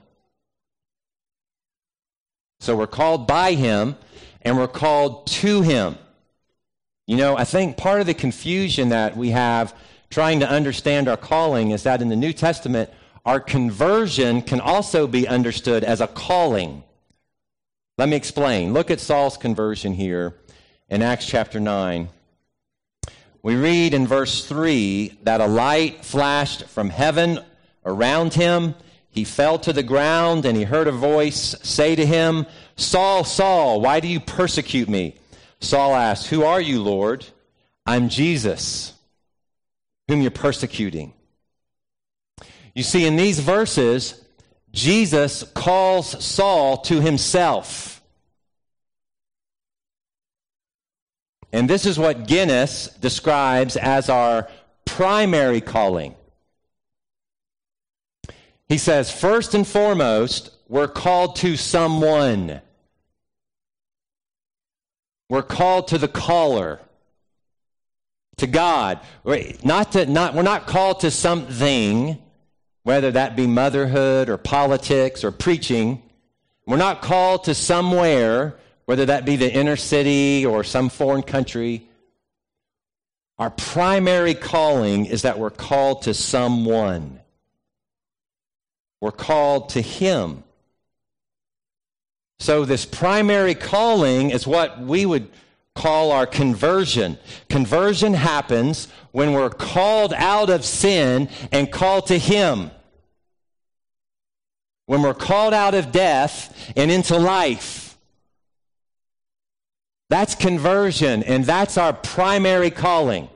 So 2.70 2.76
we're 2.76 2.86
called 2.86 3.26
by 3.26 3.54
him 3.54 3.96
and 4.42 4.56
we're 4.56 4.68
called 4.68 5.26
to 5.26 5.60
him. 5.60 5.98
You 7.08 7.16
know, 7.16 7.36
I 7.36 7.42
think 7.42 7.76
part 7.76 8.00
of 8.00 8.06
the 8.06 8.14
confusion 8.14 8.90
that 8.90 9.16
we 9.16 9.30
have 9.30 9.74
trying 10.08 10.38
to 10.38 10.48
understand 10.48 11.08
our 11.08 11.16
calling 11.16 11.72
is 11.72 11.82
that 11.82 12.00
in 12.00 12.10
the 12.10 12.14
New 12.14 12.32
Testament, 12.32 12.88
our 13.26 13.40
conversion 13.40 14.40
can 14.40 14.60
also 14.60 15.08
be 15.08 15.26
understood 15.26 15.82
as 15.82 16.00
a 16.00 16.06
calling. 16.06 16.84
Let 17.98 18.08
me 18.08 18.14
explain. 18.14 18.72
Look 18.72 18.92
at 18.92 19.00
Saul's 19.00 19.36
conversion 19.36 19.92
here 19.92 20.36
in 20.88 21.02
Acts 21.02 21.26
chapter 21.26 21.58
9. 21.58 22.08
We 23.42 23.56
read 23.56 23.94
in 23.94 24.06
verse 24.06 24.46
3 24.46 25.18
that 25.24 25.40
a 25.40 25.48
light 25.48 26.04
flashed 26.04 26.66
from 26.66 26.90
heaven 26.90 27.40
around 27.84 28.34
him. 28.34 28.76
He 29.10 29.24
fell 29.24 29.58
to 29.58 29.72
the 29.72 29.82
ground 29.82 30.44
and 30.44 30.56
he 30.56 30.64
heard 30.64 30.86
a 30.86 30.92
voice 30.92 31.56
say 31.62 31.96
to 31.96 32.06
him, 32.06 32.46
Saul, 32.76 33.24
Saul, 33.24 33.80
why 33.80 34.00
do 34.00 34.08
you 34.08 34.20
persecute 34.20 34.88
me? 34.88 35.16
Saul 35.60 35.94
asked, 35.94 36.28
Who 36.28 36.44
are 36.44 36.60
you, 36.60 36.82
Lord? 36.82 37.26
I'm 37.84 38.08
Jesus, 38.08 38.94
whom 40.08 40.22
you're 40.22 40.30
persecuting. 40.30 41.12
You 42.74 42.84
see, 42.84 43.04
in 43.04 43.16
these 43.16 43.40
verses, 43.40 44.24
Jesus 44.72 45.42
calls 45.54 46.24
Saul 46.24 46.78
to 46.82 47.00
himself. 47.00 48.00
And 51.52 51.68
this 51.68 51.84
is 51.84 51.98
what 51.98 52.28
Guinness 52.28 52.86
describes 53.00 53.76
as 53.76 54.08
our 54.08 54.48
primary 54.84 55.60
calling. 55.60 56.14
He 58.70 58.78
says, 58.78 59.10
first 59.10 59.54
and 59.54 59.66
foremost, 59.66 60.50
we're 60.68 60.86
called 60.86 61.34
to 61.36 61.56
someone. 61.56 62.60
We're 65.28 65.42
called 65.42 65.88
to 65.88 65.98
the 65.98 66.06
caller, 66.06 66.78
to 68.36 68.46
God. 68.46 69.00
We're 69.24 69.54
not, 69.64 69.90
to, 69.92 70.06
not, 70.06 70.34
we're 70.34 70.42
not 70.42 70.68
called 70.68 71.00
to 71.00 71.10
something 71.10 72.22
whether 72.84 73.10
that 73.10 73.34
be 73.34 73.48
motherhood 73.48 74.28
or 74.28 74.36
politics 74.36 75.24
or 75.24 75.32
preaching. 75.32 76.00
We're 76.64 76.76
not 76.76 77.02
called 77.02 77.44
to 77.44 77.54
somewhere, 77.54 78.56
whether 78.84 79.06
that 79.06 79.24
be 79.24 79.34
the 79.34 79.52
inner 79.52 79.76
city 79.76 80.46
or 80.46 80.62
some 80.62 80.90
foreign 80.90 81.22
country. 81.22 81.88
Our 83.36 83.50
primary 83.50 84.34
calling 84.34 85.06
is 85.06 85.22
that 85.22 85.40
we're 85.40 85.50
called 85.50 86.02
to 86.02 86.14
someone. 86.14 87.19
We're 89.00 89.12
called 89.12 89.70
to 89.70 89.80
Him. 89.80 90.44
So, 92.38 92.64
this 92.64 92.86
primary 92.86 93.54
calling 93.54 94.30
is 94.30 94.46
what 94.46 94.80
we 94.80 95.04
would 95.04 95.28
call 95.74 96.10
our 96.12 96.26
conversion. 96.26 97.18
Conversion 97.48 98.14
happens 98.14 98.88
when 99.12 99.32
we're 99.32 99.50
called 99.50 100.12
out 100.14 100.50
of 100.50 100.64
sin 100.64 101.28
and 101.52 101.70
called 101.70 102.06
to 102.06 102.18
Him. 102.18 102.70
When 104.86 105.02
we're 105.02 105.14
called 105.14 105.54
out 105.54 105.74
of 105.74 105.92
death 105.92 106.72
and 106.76 106.90
into 106.90 107.16
life. 107.16 107.96
That's 110.08 110.34
conversion, 110.34 111.22
and 111.22 111.44
that's 111.44 111.78
our 111.78 111.92
primary 111.92 112.70
calling. 112.70 113.28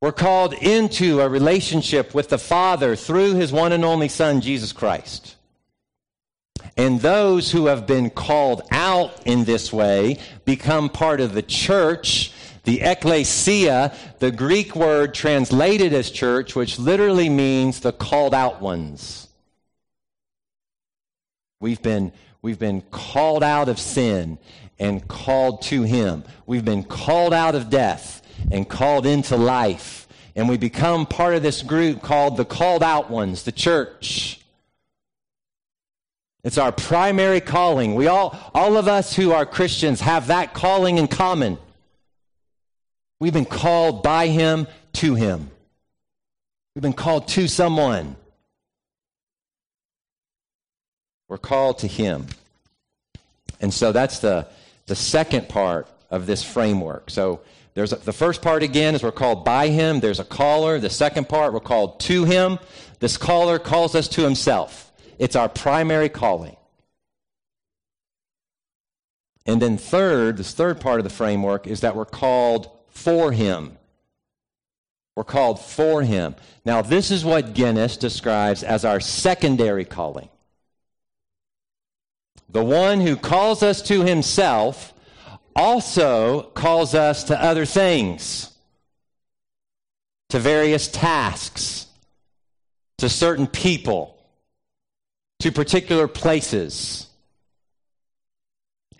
We're 0.00 0.12
called 0.12 0.52
into 0.52 1.20
a 1.20 1.28
relationship 1.28 2.14
with 2.14 2.28
the 2.28 2.38
Father 2.38 2.94
through 2.94 3.34
his 3.34 3.50
one 3.50 3.72
and 3.72 3.84
only 3.84 4.08
Son, 4.08 4.40
Jesus 4.40 4.72
Christ. 4.72 5.34
And 6.76 7.00
those 7.00 7.50
who 7.50 7.66
have 7.66 7.86
been 7.88 8.10
called 8.10 8.62
out 8.70 9.26
in 9.26 9.42
this 9.42 9.72
way 9.72 10.18
become 10.44 10.88
part 10.88 11.20
of 11.20 11.32
the 11.32 11.42
church, 11.42 12.32
the 12.62 12.82
ecclesia, 12.82 13.92
the 14.20 14.30
Greek 14.30 14.76
word 14.76 15.14
translated 15.14 15.92
as 15.92 16.12
church, 16.12 16.54
which 16.54 16.78
literally 16.78 17.28
means 17.28 17.80
the 17.80 17.92
called 17.92 18.34
out 18.34 18.60
ones. 18.60 19.26
We've 21.60 21.82
been, 21.82 22.12
we've 22.40 22.58
been 22.58 22.82
called 22.92 23.42
out 23.42 23.68
of 23.68 23.80
sin 23.80 24.38
and 24.78 25.06
called 25.08 25.62
to 25.62 25.82
Him. 25.82 26.22
We've 26.46 26.64
been 26.64 26.84
called 26.84 27.34
out 27.34 27.56
of 27.56 27.68
death 27.68 28.22
and 28.50 28.68
called 28.68 29.06
into 29.06 29.36
life. 29.36 30.08
And 30.34 30.48
we 30.48 30.56
become 30.56 31.06
part 31.06 31.34
of 31.34 31.42
this 31.42 31.62
group 31.62 32.02
called 32.02 32.36
the 32.36 32.44
called 32.44 32.82
out 32.82 33.10
ones, 33.10 33.42
the 33.42 33.52
church. 33.52 34.40
It's 36.44 36.58
our 36.58 36.72
primary 36.72 37.40
calling. 37.40 37.94
We 37.94 38.06
all, 38.06 38.38
all 38.54 38.76
of 38.76 38.88
us 38.88 39.14
who 39.14 39.32
are 39.32 39.44
Christians 39.44 40.00
have 40.00 40.28
that 40.28 40.54
calling 40.54 40.98
in 40.98 41.08
common. 41.08 41.58
We've 43.20 43.32
been 43.32 43.44
called 43.44 44.02
by 44.02 44.28
Him 44.28 44.68
to 44.94 45.14
Him. 45.14 45.50
We've 46.74 46.82
been 46.82 46.92
called 46.92 47.26
to 47.28 47.48
someone. 47.48 48.14
We're 51.28 51.38
called 51.38 51.80
to 51.80 51.88
Him. 51.88 52.26
And 53.60 53.74
so 53.74 53.90
that's 53.90 54.20
the, 54.20 54.46
the 54.86 54.94
second 54.94 55.48
part 55.48 55.88
of 56.10 56.26
this 56.26 56.44
framework. 56.44 57.10
So 57.10 57.40
there's 57.78 57.92
a, 57.92 57.96
the 57.96 58.12
first 58.12 58.42
part 58.42 58.64
again 58.64 58.96
is 58.96 59.04
we're 59.04 59.12
called 59.12 59.44
by 59.44 59.68
Him. 59.68 60.00
There's 60.00 60.18
a 60.18 60.24
caller. 60.24 60.80
The 60.80 60.90
second 60.90 61.28
part 61.28 61.52
we're 61.52 61.60
called 61.60 62.00
to 62.00 62.24
Him. 62.24 62.58
This 62.98 63.16
caller 63.16 63.60
calls 63.60 63.94
us 63.94 64.08
to 64.08 64.22
Himself. 64.22 64.90
It's 65.16 65.36
our 65.36 65.48
primary 65.48 66.08
calling. 66.08 66.56
And 69.46 69.62
then 69.62 69.78
third, 69.78 70.38
this 70.38 70.52
third 70.54 70.80
part 70.80 70.98
of 70.98 71.04
the 71.04 71.10
framework 71.10 71.68
is 71.68 71.82
that 71.82 71.94
we're 71.94 72.04
called 72.04 72.68
for 72.88 73.30
Him. 73.30 73.78
We're 75.14 75.22
called 75.22 75.60
for 75.60 76.02
Him. 76.02 76.34
Now, 76.64 76.82
this 76.82 77.12
is 77.12 77.24
what 77.24 77.54
Guinness 77.54 77.96
describes 77.96 78.64
as 78.64 78.84
our 78.84 78.98
secondary 78.98 79.84
calling. 79.84 80.30
The 82.48 82.64
one 82.64 83.00
who 83.00 83.14
calls 83.14 83.62
us 83.62 83.82
to 83.82 84.02
himself 84.02 84.92
also 85.58 86.42
calls 86.54 86.94
us 86.94 87.24
to 87.24 87.42
other 87.42 87.66
things, 87.66 88.52
to 90.28 90.38
various 90.38 90.86
tasks, 90.86 91.86
to 92.98 93.08
certain 93.08 93.48
people, 93.48 94.16
to 95.40 95.50
particular 95.50 96.06
places. 96.06 97.08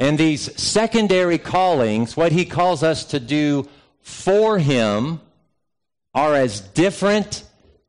And 0.01 0.19
these 0.19 0.61
secondary 0.61 1.39
callings, 1.39 2.17
what 2.17 2.33
he 2.33 2.45
calls 2.45 2.83
us 2.83 3.05
to 3.07 3.21
do 3.21 3.69
for 4.01 4.59
him, 4.59 5.21
are 6.13 6.35
as 6.35 6.61
different 6.61 7.45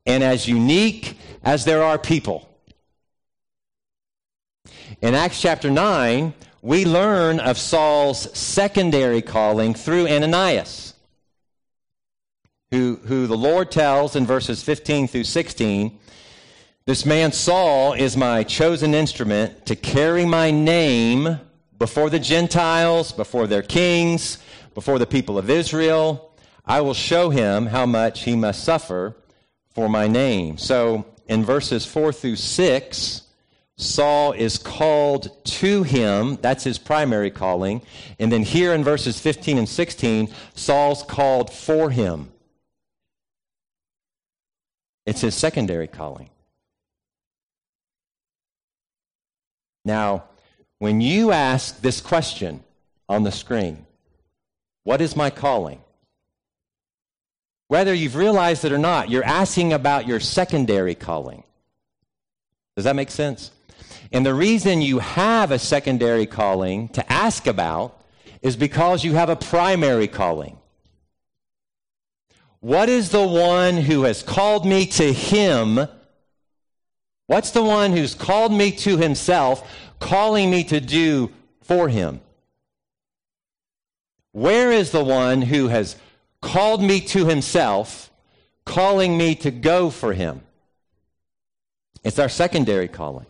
and 0.05 0.23
as 0.23 0.47
unique 0.47 1.17
as 1.43 1.65
there 1.65 1.81
are 1.81 1.97
people. 1.97 2.47
In 5.01 5.15
Acts 5.15 5.41
chapter 5.41 5.71
9, 5.71 6.35
we 6.61 6.85
learn 6.85 7.39
of 7.39 7.57
Saul's 7.57 8.37
secondary 8.37 9.21
calling 9.21 9.73
through 9.73 10.07
Ananias, 10.07 10.93
who, 12.71 12.99
who 13.05 13.27
the 13.27 13.37
Lord 13.37 13.71
tells 13.71 14.15
in 14.15 14.25
verses 14.25 14.61
15 14.61 15.07
through 15.07 15.23
16 15.23 15.97
This 16.85 17.05
man 17.05 17.31
Saul 17.31 17.93
is 17.93 18.17
my 18.17 18.43
chosen 18.43 18.93
instrument 18.93 19.65
to 19.67 19.75
carry 19.75 20.25
my 20.25 20.51
name 20.51 21.39
before 21.77 22.09
the 22.09 22.19
Gentiles, 22.19 23.11
before 23.13 23.47
their 23.47 23.63
kings, 23.63 24.37
before 24.73 24.99
the 24.99 25.07
people 25.07 25.37
of 25.37 25.49
Israel. 25.49 26.33
I 26.65 26.81
will 26.81 26.93
show 26.93 27.29
him 27.29 27.67
how 27.67 27.85
much 27.85 28.23
he 28.23 28.35
must 28.35 28.63
suffer 28.63 29.15
for 29.73 29.87
my 29.87 30.07
name. 30.07 30.57
So 30.57 31.05
in 31.27 31.45
verses 31.45 31.85
4 31.85 32.11
through 32.11 32.35
6, 32.35 33.21
Saul 33.79 34.33
is 34.33 34.57
called 34.57 35.31
to 35.45 35.83
him. 35.83 36.37
That's 36.41 36.65
his 36.65 36.77
primary 36.77 37.31
calling. 37.31 37.81
And 38.19 38.29
then 38.29 38.43
here 38.43 38.73
in 38.73 38.83
verses 38.83 39.17
15 39.21 39.57
and 39.57 39.69
16, 39.69 40.33
Saul's 40.53 41.01
called 41.03 41.49
for 41.49 41.89
him. 41.89 42.29
It's 45.05 45.21
his 45.21 45.33
secondary 45.33 45.87
calling. 45.87 46.29
Now, 49.85 50.25
when 50.79 50.99
you 50.99 51.31
ask 51.31 51.79
this 51.79 52.01
question 52.01 52.61
on 53.07 53.23
the 53.23 53.31
screen, 53.31 53.85
what 54.83 54.99
is 54.99 55.15
my 55.15 55.29
calling? 55.29 55.79
Whether 57.69 57.93
you've 57.93 58.17
realized 58.17 58.65
it 58.65 58.73
or 58.73 58.77
not, 58.77 59.09
you're 59.09 59.23
asking 59.23 59.71
about 59.71 60.05
your 60.05 60.19
secondary 60.19 60.95
calling. 60.95 61.45
Does 62.75 62.83
that 62.83 62.97
make 62.97 63.09
sense? 63.09 63.51
And 64.11 64.25
the 64.25 64.33
reason 64.33 64.81
you 64.81 64.99
have 64.99 65.51
a 65.51 65.59
secondary 65.59 66.25
calling 66.25 66.89
to 66.89 67.11
ask 67.11 67.45
about 67.45 68.01
is 68.41 68.55
because 68.55 69.03
you 69.03 69.13
have 69.13 69.29
a 69.29 69.35
primary 69.35 70.07
calling. 70.07 70.57
What 72.61 72.89
is 72.89 73.09
the 73.09 73.25
one 73.25 73.77
who 73.77 74.03
has 74.03 74.23
called 74.23 74.65
me 74.65 74.85
to 74.87 75.13
him? 75.13 75.87
What's 77.27 77.51
the 77.51 77.63
one 77.63 77.91
who's 77.91 78.15
called 78.15 78.51
me 78.51 78.71
to 78.71 78.97
himself, 78.97 79.69
calling 79.99 80.49
me 80.49 80.63
to 80.65 80.81
do 80.81 81.31
for 81.61 81.87
him? 81.87 82.21
Where 84.31 84.71
is 84.71 84.91
the 84.91 85.03
one 85.03 85.41
who 85.41 85.67
has 85.67 85.95
called 86.41 86.81
me 86.81 87.01
to 87.01 87.25
himself, 87.25 88.11
calling 88.65 89.17
me 89.17 89.35
to 89.35 89.51
go 89.51 89.89
for 89.89 90.13
him? 90.13 90.41
It's 92.03 92.19
our 92.19 92.29
secondary 92.29 92.87
calling. 92.87 93.27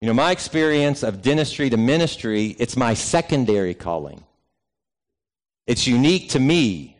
You 0.00 0.06
know, 0.06 0.14
my 0.14 0.30
experience 0.30 1.02
of 1.02 1.22
dentistry 1.22 1.70
to 1.70 1.76
ministry, 1.76 2.56
it's 2.58 2.76
my 2.76 2.94
secondary 2.94 3.74
calling. 3.74 4.22
It's 5.66 5.86
unique 5.86 6.30
to 6.30 6.40
me. 6.40 6.96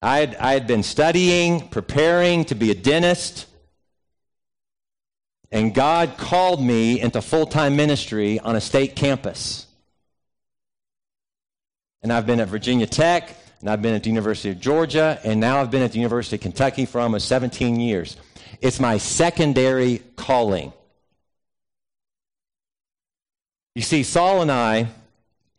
I 0.00 0.18
had, 0.18 0.36
I 0.36 0.52
had 0.52 0.68
been 0.68 0.84
studying, 0.84 1.68
preparing 1.68 2.44
to 2.46 2.54
be 2.54 2.70
a 2.70 2.74
dentist, 2.74 3.46
and 5.50 5.74
God 5.74 6.16
called 6.16 6.62
me 6.62 7.00
into 7.00 7.20
full 7.22 7.46
time 7.46 7.74
ministry 7.74 8.38
on 8.38 8.54
a 8.54 8.60
state 8.60 8.94
campus. 8.94 9.66
And 12.02 12.12
I've 12.12 12.26
been 12.26 12.38
at 12.38 12.46
Virginia 12.48 12.86
Tech, 12.86 13.34
and 13.60 13.68
I've 13.68 13.82
been 13.82 13.94
at 13.94 14.04
the 14.04 14.10
University 14.10 14.50
of 14.50 14.60
Georgia, 14.60 15.18
and 15.24 15.40
now 15.40 15.60
I've 15.60 15.70
been 15.70 15.82
at 15.82 15.90
the 15.90 15.98
University 15.98 16.36
of 16.36 16.42
Kentucky 16.42 16.86
for 16.86 17.00
almost 17.00 17.26
17 17.26 17.80
years. 17.80 18.16
It's 18.60 18.80
my 18.80 18.98
secondary 18.98 20.02
calling. 20.16 20.72
You 23.74 23.82
see, 23.82 24.02
Saul 24.02 24.42
and 24.42 24.50
I 24.50 24.88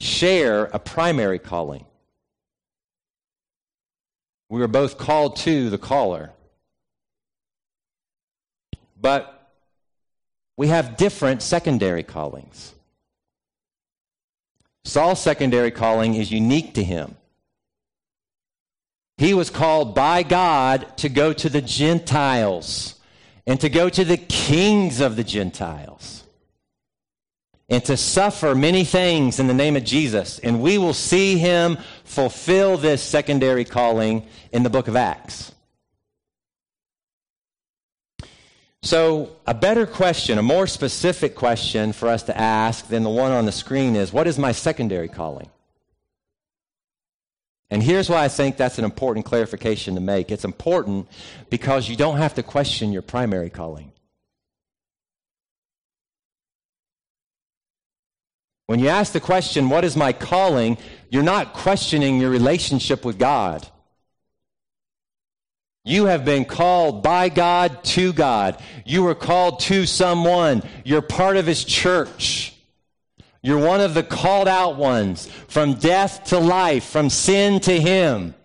share 0.01 0.65
a 0.65 0.79
primary 0.79 1.39
calling. 1.39 1.85
We 4.49 4.59
were 4.59 4.67
both 4.67 4.97
called 4.97 5.37
to 5.37 5.69
the 5.69 5.77
caller. 5.77 6.31
But 8.99 9.51
we 10.57 10.67
have 10.67 10.97
different 10.97 11.41
secondary 11.41 12.03
callings. 12.03 12.73
Saul's 14.83 15.21
secondary 15.21 15.71
calling 15.71 16.15
is 16.15 16.31
unique 16.31 16.73
to 16.73 16.83
him. 16.83 17.15
He 19.19 19.33
was 19.33 19.49
called 19.49 19.95
by 19.95 20.23
God 20.23 20.95
to 20.99 21.09
go 21.09 21.33
to 21.33 21.49
the 21.49 21.61
Gentiles 21.61 22.95
and 23.45 23.59
to 23.59 23.67
go 23.67 23.89
to 23.89 24.05
the 24.05 24.15
kings 24.15 25.01
of 25.01 25.17
the 25.17 25.25
Gentiles 25.25 26.23
and 27.67 27.83
to 27.83 27.97
suffer 27.97 28.55
many 28.55 28.85
things 28.85 29.37
in 29.41 29.47
the 29.47 29.53
name 29.53 29.75
of 29.75 29.83
Jesus. 29.83 30.39
And 30.39 30.61
we 30.61 30.77
will 30.77 30.93
see 30.93 31.37
him 31.37 31.77
fulfill 32.05 32.77
this 32.77 33.03
secondary 33.03 33.65
calling 33.65 34.25
in 34.53 34.63
the 34.63 34.69
book 34.69 34.87
of 34.87 34.95
Acts. 34.95 35.51
So, 38.83 39.35
a 39.45 39.53
better 39.53 39.85
question, 39.85 40.37
a 40.37 40.41
more 40.41 40.65
specific 40.65 41.35
question 41.35 41.91
for 41.91 42.07
us 42.07 42.23
to 42.23 42.37
ask 42.37 42.87
than 42.87 43.03
the 43.03 43.09
one 43.09 43.33
on 43.33 43.45
the 43.45 43.51
screen 43.51 43.97
is 43.97 44.13
what 44.13 44.27
is 44.27 44.39
my 44.39 44.53
secondary 44.53 45.09
calling? 45.09 45.49
And 47.71 47.83
here's 47.83 48.09
why 48.09 48.23
I 48.23 48.27
think 48.29 48.57
that's 48.57 48.79
an 48.79 48.85
important 48.85 49.25
clarification 49.25 49.95
to 49.95 50.01
make. 50.01 50.31
It's 50.31 50.45
important 50.45 51.07
because 51.49 51.87
you 51.87 51.95
don't 51.95 52.17
have 52.17 52.33
to 52.35 52.43
question 52.43 52.91
your 52.91 53.03
primary 53.03 53.49
calling. 53.49 53.91
When 58.65 58.79
you 58.79 58.87
ask 58.87 59.13
the 59.13 59.19
question, 59.19 59.69
What 59.69 59.83
is 59.83 59.95
my 59.95 60.13
calling? 60.13 60.77
you're 61.09 61.23
not 61.23 61.53
questioning 61.53 62.19
your 62.19 62.29
relationship 62.29 63.03
with 63.03 63.17
God. 63.17 63.67
You 65.83 66.05
have 66.05 66.23
been 66.23 66.45
called 66.45 67.01
by 67.01 67.29
God 67.29 67.83
to 67.95 68.13
God. 68.13 68.61
You 68.85 69.01
were 69.01 69.15
called 69.15 69.61
to 69.61 69.87
someone. 69.87 70.61
You're 70.85 71.01
part 71.01 71.37
of 71.37 71.47
His 71.47 71.63
church. 71.63 72.53
You're 73.41 73.65
one 73.65 73.79
of 73.79 73.93
the 73.93 74.03
called 74.03 74.47
out 74.47 74.75
ones 74.75 75.27
from 75.47 75.75
death 75.75 76.25
to 76.25 76.39
life, 76.39 76.83
from 76.83 77.09
sin 77.09 77.59
to 77.61 77.79
Him. 77.79 78.35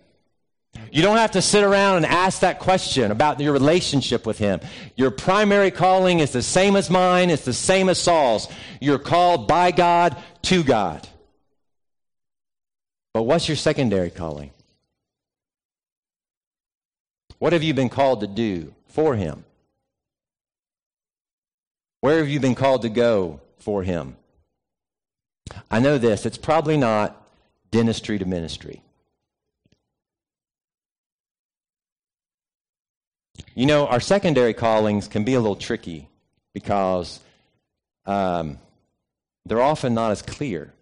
You 0.93 1.03
don't 1.03 1.17
have 1.17 1.33
to 1.33 1.43
sit 1.43 1.65
around 1.65 1.97
and 1.97 2.07
ask 2.07 2.41
that 2.41 2.61
question 2.61 3.11
about 3.11 3.41
your 3.41 3.53
relationship 3.53 4.27
with 4.27 4.39
Him. 4.39 4.61
Your 4.95 5.11
primary 5.11 5.73
calling 5.73 6.21
is 6.21 6.31
the 6.31 6.43
same 6.43 6.77
as 6.77 6.89
mine, 6.89 7.31
it's 7.31 7.45
the 7.45 7.53
same 7.53 7.89
as 7.89 7.99
Saul's. 7.99 8.49
You're 8.81 9.01
called 9.01 9.49
by 9.49 9.73
God 9.73 10.17
to 10.43 10.63
God. 10.63 11.09
But 13.13 13.25
what's 13.25 13.49
your 13.49 13.57
secondary 13.57 14.11
calling? 14.11 14.51
What 17.39 17.53
have 17.53 17.65
you 17.65 17.75
been 17.75 17.89
called 17.89 18.21
to 18.21 18.29
do 18.29 18.73
for 18.87 19.17
Him? 19.17 19.45
Where 22.01 22.19
have 22.19 22.29
you 22.29 22.39
been 22.39 22.55
called 22.55 22.83
to 22.83 22.89
go 22.89 23.41
for 23.59 23.83
Him? 23.83 24.17
I 25.71 25.81
know 25.81 25.99
this, 25.99 26.27
it's 26.27 26.39
probably 26.39 26.77
not 26.77 27.21
dentistry 27.71 28.19
to 28.19 28.25
ministry. 28.25 28.83
You 33.55 33.67
know, 33.67 33.87
our 33.87 34.01
secondary 34.01 34.55
callings 34.55 35.07
can 35.07 35.25
be 35.25 35.35
a 35.35 35.41
little 35.41 35.57
tricky 35.57 36.09
because 36.55 37.21
um, 38.05 38.59
they're 39.47 39.63
often 39.63 39.95
not 39.95 40.11
as 40.11 40.23
clear. 40.23 40.73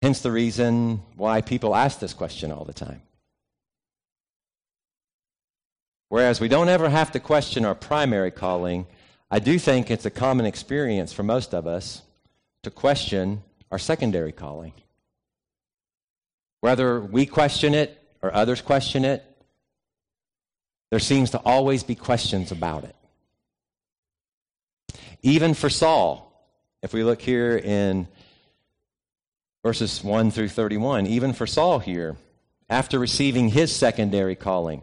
Hence 0.00 0.20
the 0.20 0.32
reason 0.32 1.02
why 1.16 1.40
people 1.40 1.74
ask 1.74 1.98
this 1.98 2.14
question 2.14 2.52
all 2.52 2.64
the 2.64 2.74
time. 2.74 3.02
Whereas 6.10 6.40
we 6.40 6.48
don't 6.48 6.68
ever 6.68 6.88
have 6.88 7.12
to 7.12 7.20
question 7.20 7.64
our 7.64 7.74
primary 7.74 8.30
calling, 8.30 8.86
I 9.30 9.40
do 9.40 9.58
think 9.58 9.90
it's 9.90 10.06
a 10.06 10.10
common 10.10 10.46
experience 10.46 11.12
for 11.12 11.22
most 11.22 11.54
of 11.54 11.66
us 11.66 12.02
to 12.64 12.70
question 12.70 13.42
our 13.70 13.78
secondary 13.78 14.32
calling. 14.32 14.72
Whether 16.60 17.00
we 17.00 17.26
question 17.26 17.74
it 17.74 18.00
or 18.22 18.34
others 18.34 18.60
question 18.60 19.04
it, 19.04 19.22
there 20.90 21.00
seems 21.00 21.30
to 21.30 21.38
always 21.38 21.82
be 21.82 21.94
questions 21.94 22.52
about 22.52 22.84
it. 22.84 22.94
Even 25.22 25.54
for 25.54 25.70
Saul, 25.70 26.30
if 26.82 26.92
we 26.92 27.02
look 27.02 27.20
here 27.20 27.56
in 27.56 28.06
verses 29.62 30.04
1 30.04 30.30
through 30.30 30.48
31, 30.48 31.06
even 31.06 31.32
for 31.32 31.46
Saul 31.46 31.78
here, 31.78 32.16
after 32.68 32.98
receiving 32.98 33.48
his 33.48 33.74
secondary 33.74 34.36
calling, 34.36 34.82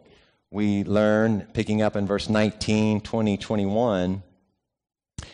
we 0.50 0.84
learn, 0.84 1.48
picking 1.54 1.82
up 1.82 1.96
in 1.96 2.08
verse 2.08 2.28
19, 2.28 3.02
20, 3.02 3.38
21, 3.38 4.24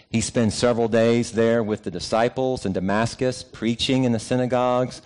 he 0.10 0.22
spends 0.22 0.56
several 0.56 0.88
days 0.88 1.34
there 1.34 1.62
with 1.62 1.84
the 1.84 1.92
disciples 1.92 2.66
in 2.66 2.74
Damascus, 2.74 3.44
preaching 3.44 4.06
in 4.06 4.14
the 4.14 4.20
synagogues. 4.20 5.02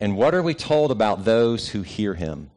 And 0.00 0.16
what 0.16 0.34
are 0.34 0.42
we 0.42 0.54
told 0.54 0.90
about 0.90 1.24
those 1.24 1.70
who 1.70 1.82
hear 1.82 2.14
him? 2.14 2.50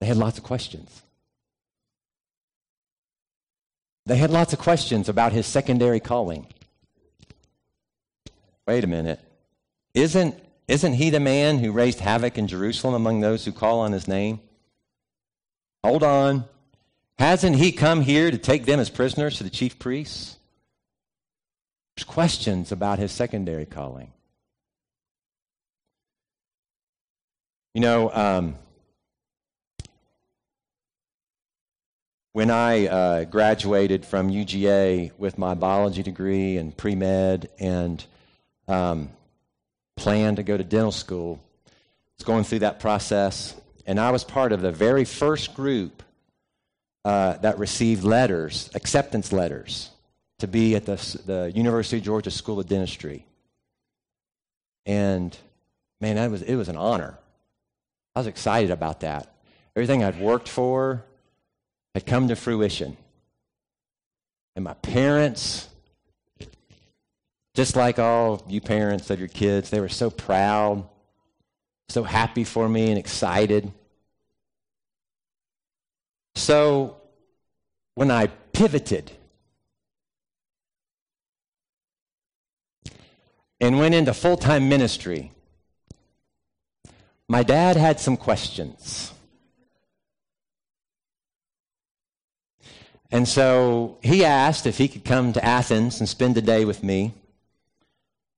They 0.00 0.06
had 0.06 0.16
lots 0.16 0.38
of 0.38 0.44
questions. 0.44 1.02
They 4.06 4.16
had 4.16 4.30
lots 4.30 4.52
of 4.52 4.58
questions 4.58 5.08
about 5.08 5.32
his 5.32 5.46
secondary 5.46 6.00
calling. 6.00 6.46
Wait 8.66 8.82
a 8.82 8.88
minute. 8.88 9.20
Isn't, 9.94 10.34
isn't 10.66 10.94
he 10.94 11.10
the 11.10 11.20
man 11.20 11.58
who 11.58 11.70
raised 11.70 12.00
havoc 12.00 12.38
in 12.38 12.48
Jerusalem 12.48 12.94
among 12.94 13.20
those 13.20 13.44
who 13.44 13.52
call 13.52 13.80
on 13.80 13.92
his 13.92 14.08
name? 14.08 14.40
Hold 15.84 16.02
on. 16.02 16.46
Hasn't 17.18 17.56
he 17.56 17.72
come 17.72 18.00
here 18.00 18.30
to 18.30 18.38
take 18.38 18.64
them 18.64 18.80
as 18.80 18.90
prisoners 18.90 19.38
to 19.38 19.44
the 19.44 19.50
chief 19.50 19.78
priests? 19.78 20.36
There's 21.96 22.04
questions 22.04 22.72
about 22.72 22.98
his 22.98 23.12
secondary 23.12 23.66
calling. 23.66 24.12
You 27.74 27.80
know, 27.80 28.10
um, 28.12 28.56
When 32.34 32.50
I 32.50 32.86
uh, 32.86 33.24
graduated 33.24 34.06
from 34.06 34.30
UGA 34.30 35.12
with 35.18 35.36
my 35.36 35.52
biology 35.52 36.02
degree 36.02 36.56
and 36.56 36.74
pre 36.74 36.94
med 36.94 37.50
and 37.58 38.02
um, 38.66 39.10
planned 39.96 40.38
to 40.38 40.42
go 40.42 40.56
to 40.56 40.64
dental 40.64 40.92
school, 40.92 41.38
I 41.66 41.70
was 42.16 42.24
going 42.24 42.44
through 42.44 42.60
that 42.60 42.80
process, 42.80 43.54
and 43.86 44.00
I 44.00 44.12
was 44.12 44.24
part 44.24 44.52
of 44.52 44.62
the 44.62 44.72
very 44.72 45.04
first 45.04 45.54
group 45.54 46.02
uh, 47.04 47.34
that 47.38 47.58
received 47.58 48.04
letters, 48.04 48.70
acceptance 48.74 49.32
letters, 49.32 49.90
to 50.38 50.46
be 50.46 50.74
at 50.76 50.86
the, 50.86 50.96
the 51.26 51.52
University 51.54 51.98
of 51.98 52.04
Georgia 52.04 52.30
School 52.30 52.60
of 52.60 52.68
Dentistry. 52.68 53.24
And 54.86 55.36
man, 56.00 56.16
that 56.16 56.30
was, 56.30 56.42
it 56.42 56.56
was 56.56 56.68
an 56.68 56.76
honor. 56.76 57.18
I 58.14 58.20
was 58.20 58.26
excited 58.26 58.70
about 58.70 59.00
that. 59.00 59.34
Everything 59.74 60.04
I'd 60.04 60.20
worked 60.20 60.48
for, 60.48 61.04
had 61.94 62.06
come 62.06 62.28
to 62.28 62.36
fruition. 62.36 62.96
And 64.54 64.64
my 64.64 64.74
parents, 64.74 65.68
just 67.54 67.76
like 67.76 67.98
all 67.98 68.44
you 68.48 68.60
parents 68.60 69.10
of 69.10 69.18
your 69.18 69.28
kids, 69.28 69.70
they 69.70 69.80
were 69.80 69.88
so 69.88 70.10
proud, 70.10 70.88
so 71.88 72.02
happy 72.02 72.44
for 72.44 72.68
me 72.68 72.88
and 72.88 72.98
excited. 72.98 73.70
So 76.34 76.96
when 77.94 78.10
I 78.10 78.28
pivoted 78.52 79.12
and 83.60 83.78
went 83.78 83.94
into 83.94 84.12
full 84.14 84.36
time 84.36 84.68
ministry, 84.68 85.32
my 87.28 87.42
dad 87.42 87.76
had 87.76 88.00
some 88.00 88.16
questions. 88.16 89.12
And 93.10 93.28
so 93.28 93.98
he 94.02 94.24
asked 94.24 94.66
if 94.66 94.78
he 94.78 94.88
could 94.88 95.04
come 95.04 95.34
to 95.34 95.44
Athens 95.44 96.00
and 96.00 96.08
spend 96.08 96.36
a 96.38 96.42
day 96.42 96.64
with 96.64 96.82
me. 96.82 97.12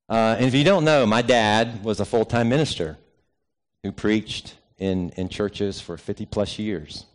Uh, 0.08 0.34
and 0.36 0.46
if 0.46 0.54
you 0.54 0.64
don't 0.64 0.84
know, 0.84 1.06
my 1.06 1.22
dad 1.22 1.84
was 1.84 2.00
a 2.00 2.04
full 2.04 2.24
time 2.24 2.48
minister 2.48 2.98
who 3.84 3.92
preached 3.92 4.54
in, 4.78 5.10
in 5.10 5.28
churches 5.28 5.80
for 5.80 5.96
50 5.96 6.26
plus 6.26 6.58
years. 6.58 7.06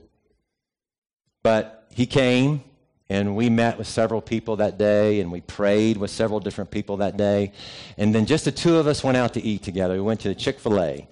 But 1.43 1.87
he 1.93 2.05
came 2.05 2.63
and 3.09 3.35
we 3.35 3.49
met 3.49 3.77
with 3.77 3.87
several 3.87 4.21
people 4.21 4.57
that 4.57 4.77
day 4.77 5.19
and 5.19 5.31
we 5.31 5.41
prayed 5.41 5.97
with 5.97 6.11
several 6.11 6.39
different 6.39 6.69
people 6.69 6.97
that 6.97 7.17
day. 7.17 7.53
And 7.97 8.13
then 8.13 8.25
just 8.25 8.45
the 8.45 8.51
two 8.51 8.77
of 8.77 8.87
us 8.87 9.03
went 9.03 9.17
out 9.17 9.33
to 9.33 9.41
eat 9.41 9.63
together. 9.63 9.95
We 9.95 10.01
went 10.01 10.21
to 10.21 10.35
Chick 10.35 10.59
fil 10.59 10.79
A. 10.79 11.07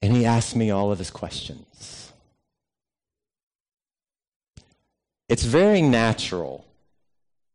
And 0.00 0.14
he 0.14 0.24
asked 0.24 0.56
me 0.56 0.70
all 0.70 0.92
of 0.92 0.98
his 0.98 1.10
questions. 1.10 2.12
It's 5.28 5.44
very 5.44 5.80
natural 5.80 6.64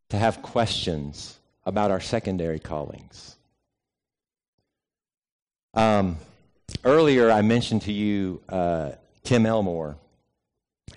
to 0.10 0.18
have 0.18 0.42
questions 0.42 1.38
about 1.66 1.92
our 1.92 2.00
secondary 2.00 2.60
callings. 2.60 3.36
Um, 5.74 6.18
earlier, 6.84 7.30
I 7.30 7.42
mentioned 7.42 7.84
to 7.84 7.92
you 7.92 8.42
uh, 8.50 8.94
Tim 9.24 9.46
Elmore. 9.46 9.98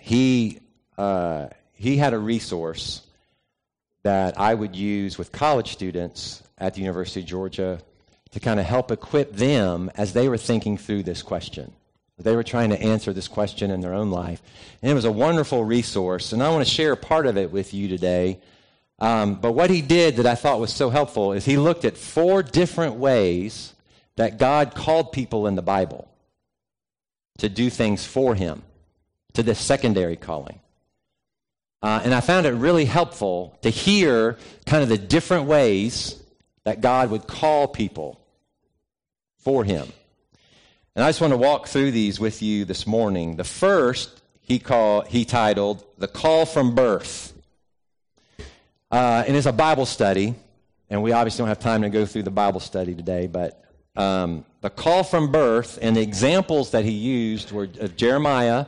He, 0.00 0.60
uh, 0.98 1.48
he 1.74 1.96
had 1.96 2.14
a 2.14 2.18
resource 2.18 3.02
that 4.02 4.38
I 4.38 4.54
would 4.54 4.74
use 4.74 5.18
with 5.18 5.32
college 5.32 5.72
students 5.72 6.42
at 6.58 6.74
the 6.74 6.80
University 6.80 7.20
of 7.20 7.26
Georgia 7.26 7.80
to 8.30 8.40
kind 8.40 8.60
of 8.60 8.66
help 8.66 8.90
equip 8.90 9.32
them 9.32 9.90
as 9.96 10.12
they 10.12 10.28
were 10.28 10.38
thinking 10.38 10.78
through 10.78 11.02
this 11.02 11.22
question. 11.22 11.72
They 12.18 12.36
were 12.36 12.44
trying 12.44 12.70
to 12.70 12.80
answer 12.80 13.12
this 13.12 13.28
question 13.28 13.70
in 13.70 13.80
their 13.80 13.94
own 13.94 14.10
life. 14.10 14.42
And 14.82 14.90
it 14.90 14.94
was 14.94 15.06
a 15.06 15.12
wonderful 15.12 15.64
resource, 15.64 16.32
and 16.32 16.42
I 16.42 16.50
want 16.50 16.66
to 16.66 16.70
share 16.70 16.94
part 16.94 17.26
of 17.26 17.38
it 17.38 17.50
with 17.50 17.72
you 17.72 17.88
today. 17.88 18.40
Um, 18.98 19.36
but 19.36 19.52
what 19.52 19.70
he 19.70 19.80
did 19.80 20.16
that 20.16 20.26
I 20.26 20.34
thought 20.34 20.60
was 20.60 20.72
so 20.72 20.90
helpful 20.90 21.32
is 21.32 21.46
he 21.46 21.56
looked 21.56 21.86
at 21.86 21.96
four 21.96 22.42
different 22.42 22.96
ways 22.96 23.74
that 24.16 24.38
God 24.38 24.74
called 24.74 25.12
people 25.12 25.46
in 25.46 25.54
the 25.54 25.62
Bible 25.62 26.08
to 27.38 27.48
do 27.48 27.70
things 27.70 28.04
for 28.04 28.34
him, 28.34 28.62
to 29.34 29.42
this 29.42 29.58
secondary 29.58 30.16
calling. 30.16 30.60
Uh, 31.82 32.00
and 32.04 32.12
I 32.12 32.20
found 32.20 32.46
it 32.46 32.50
really 32.50 32.84
helpful 32.84 33.58
to 33.62 33.70
hear 33.70 34.36
kind 34.66 34.82
of 34.82 34.88
the 34.88 34.98
different 34.98 35.46
ways 35.46 36.22
that 36.64 36.80
God 36.80 37.10
would 37.10 37.26
call 37.26 37.68
people 37.68 38.20
for 39.38 39.64
him. 39.64 39.88
And 40.94 41.04
I 41.04 41.08
just 41.08 41.20
want 41.20 41.32
to 41.32 41.38
walk 41.38 41.68
through 41.68 41.92
these 41.92 42.20
with 42.20 42.42
you 42.42 42.64
this 42.64 42.86
morning. 42.86 43.36
The 43.36 43.44
first 43.44 44.20
he, 44.42 44.58
call, 44.58 45.02
he 45.02 45.24
titled 45.24 45.84
The 45.96 46.08
Call 46.08 46.44
from 46.44 46.74
Birth. 46.74 47.32
Uh, 48.90 49.24
and 49.26 49.36
it's 49.36 49.46
a 49.46 49.52
Bible 49.52 49.86
study, 49.86 50.34
and 50.90 51.02
we 51.02 51.12
obviously 51.12 51.38
don't 51.38 51.48
have 51.48 51.60
time 51.60 51.82
to 51.82 51.88
go 51.88 52.04
through 52.04 52.24
the 52.24 52.30
Bible 52.30 52.58
study 52.58 52.94
today, 52.94 53.28
but 53.28 53.64
um, 53.96 54.44
the 54.60 54.70
call 54.70 55.04
from 55.04 55.30
birth 55.30 55.78
and 55.80 55.96
the 55.96 56.00
examples 56.00 56.72
that 56.72 56.84
he 56.84 56.92
used 56.92 57.52
were 57.52 57.68
of 57.78 57.96
Jeremiah 57.96 58.66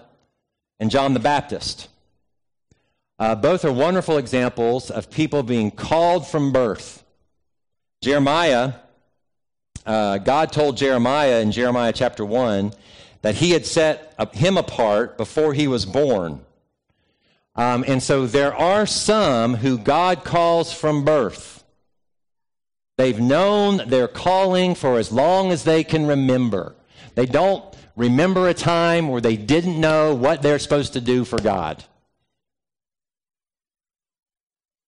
and 0.82 0.90
John 0.90 1.14
the 1.14 1.20
Baptist. 1.20 1.88
Uh, 3.16 3.36
both 3.36 3.64
are 3.64 3.70
wonderful 3.70 4.18
examples 4.18 4.90
of 4.90 5.12
people 5.12 5.44
being 5.44 5.70
called 5.70 6.26
from 6.26 6.50
birth. 6.50 7.04
Jeremiah, 8.00 8.72
uh, 9.86 10.18
God 10.18 10.50
told 10.50 10.76
Jeremiah 10.76 11.40
in 11.40 11.52
Jeremiah 11.52 11.92
chapter 11.92 12.24
1 12.24 12.72
that 13.20 13.36
he 13.36 13.52
had 13.52 13.64
set 13.64 14.12
him 14.32 14.56
apart 14.56 15.16
before 15.16 15.54
he 15.54 15.68
was 15.68 15.86
born. 15.86 16.40
Um, 17.54 17.84
and 17.86 18.02
so 18.02 18.26
there 18.26 18.52
are 18.52 18.84
some 18.84 19.54
who 19.54 19.78
God 19.78 20.24
calls 20.24 20.72
from 20.72 21.04
birth. 21.04 21.62
They've 22.98 23.20
known 23.20 23.88
their 23.88 24.08
calling 24.08 24.74
for 24.74 24.98
as 24.98 25.12
long 25.12 25.52
as 25.52 25.62
they 25.62 25.84
can 25.84 26.08
remember. 26.08 26.74
They 27.14 27.26
don't 27.26 27.72
remember 27.96 28.48
a 28.48 28.54
time 28.54 29.08
where 29.08 29.20
they 29.20 29.36
didn't 29.36 29.80
know 29.80 30.14
what 30.14 30.42
they're 30.42 30.58
supposed 30.58 30.94
to 30.94 31.00
do 31.00 31.24
for 31.24 31.40
God. 31.40 31.84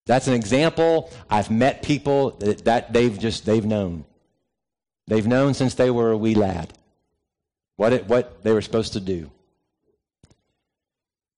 That's 0.07 0.27
an 0.27 0.35
example. 0.35 1.11
I've 1.31 1.51
met 1.51 1.83
people 1.83 2.33
that, 2.33 2.65
that 2.67 2.93
they've 2.93 3.19
just 3.19 3.47
they've 3.47 3.65
known. 3.65 4.05
They've 5.07 5.27
known 5.27 5.55
since 5.55 5.75
they 5.75 5.91
were 5.91 6.13
a 6.13 6.17
wee 6.17 6.35
lad 6.35 6.73
what, 7.77 7.93
it, 7.93 8.07
what 8.07 8.43
they 8.43 8.53
were 8.53 8.63
supposed 8.63 8.93
to 8.95 9.01
do. 9.01 9.31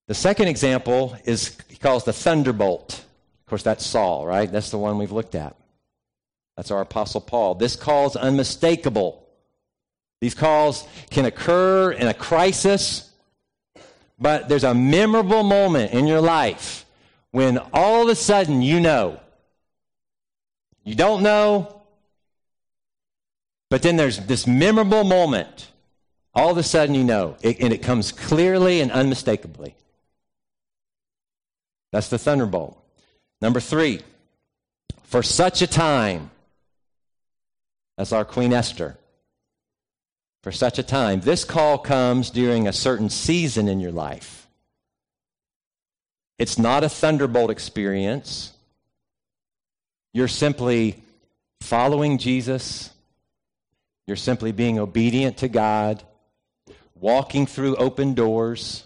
The 0.06 0.14
second 0.14 0.48
example 0.48 1.16
is 1.24 1.56
he 1.68 1.76
calls 1.76 2.04
the 2.04 2.12
thunderbolt. 2.12 3.04
Of 3.40 3.46
course, 3.46 3.62
that's 3.62 3.84
Saul, 3.84 4.26
right? 4.26 4.50
That's 4.50 4.70
the 4.70 4.78
one 4.78 4.98
we've 4.98 5.12
looked 5.12 5.34
at. 5.34 5.56
That's 6.56 6.70
our 6.70 6.80
Apostle 6.80 7.20
Paul. 7.20 7.54
This 7.54 7.76
call 7.76 8.06
is 8.06 8.16
unmistakable. 8.16 9.25
These 10.20 10.34
calls 10.34 10.86
can 11.10 11.24
occur 11.24 11.92
in 11.92 12.06
a 12.08 12.14
crisis, 12.14 13.10
but 14.18 14.48
there's 14.48 14.64
a 14.64 14.74
memorable 14.74 15.42
moment 15.42 15.92
in 15.92 16.06
your 16.06 16.20
life 16.20 16.86
when 17.30 17.58
all 17.72 18.02
of 18.02 18.08
a 18.08 18.14
sudden 18.14 18.62
you 18.62 18.80
know. 18.80 19.20
You 20.84 20.94
don't 20.94 21.22
know, 21.22 21.82
but 23.68 23.82
then 23.82 23.96
there's 23.96 24.18
this 24.20 24.46
memorable 24.46 25.04
moment 25.04 25.70
all 26.36 26.50
of 26.50 26.58
a 26.58 26.62
sudden, 26.62 26.94
you 26.94 27.02
know, 27.02 27.34
it, 27.40 27.60
and 27.60 27.72
it 27.72 27.78
comes 27.78 28.12
clearly 28.12 28.82
and 28.82 28.92
unmistakably. 28.92 29.74
That's 31.92 32.08
the 32.08 32.18
thunderbolt. 32.18 32.78
Number 33.40 33.58
three, 33.58 34.02
for 35.02 35.22
such 35.22 35.62
a 35.62 35.66
time, 35.66 36.30
that's 37.96 38.12
our 38.12 38.26
Queen 38.26 38.52
Esther. 38.52 38.98
For 40.46 40.52
such 40.52 40.78
a 40.78 40.84
time. 40.84 41.22
This 41.22 41.42
call 41.42 41.76
comes 41.76 42.30
during 42.30 42.68
a 42.68 42.72
certain 42.72 43.10
season 43.10 43.66
in 43.66 43.80
your 43.80 43.90
life. 43.90 44.46
It's 46.38 46.56
not 46.56 46.84
a 46.84 46.88
thunderbolt 46.88 47.50
experience. 47.50 48.52
You're 50.14 50.28
simply 50.28 51.02
following 51.62 52.18
Jesus. 52.18 52.90
You're 54.06 54.16
simply 54.16 54.52
being 54.52 54.78
obedient 54.78 55.38
to 55.38 55.48
God 55.48 56.04
walking 56.94 57.46
through 57.46 57.74
open 57.74 58.14
doors, 58.14 58.84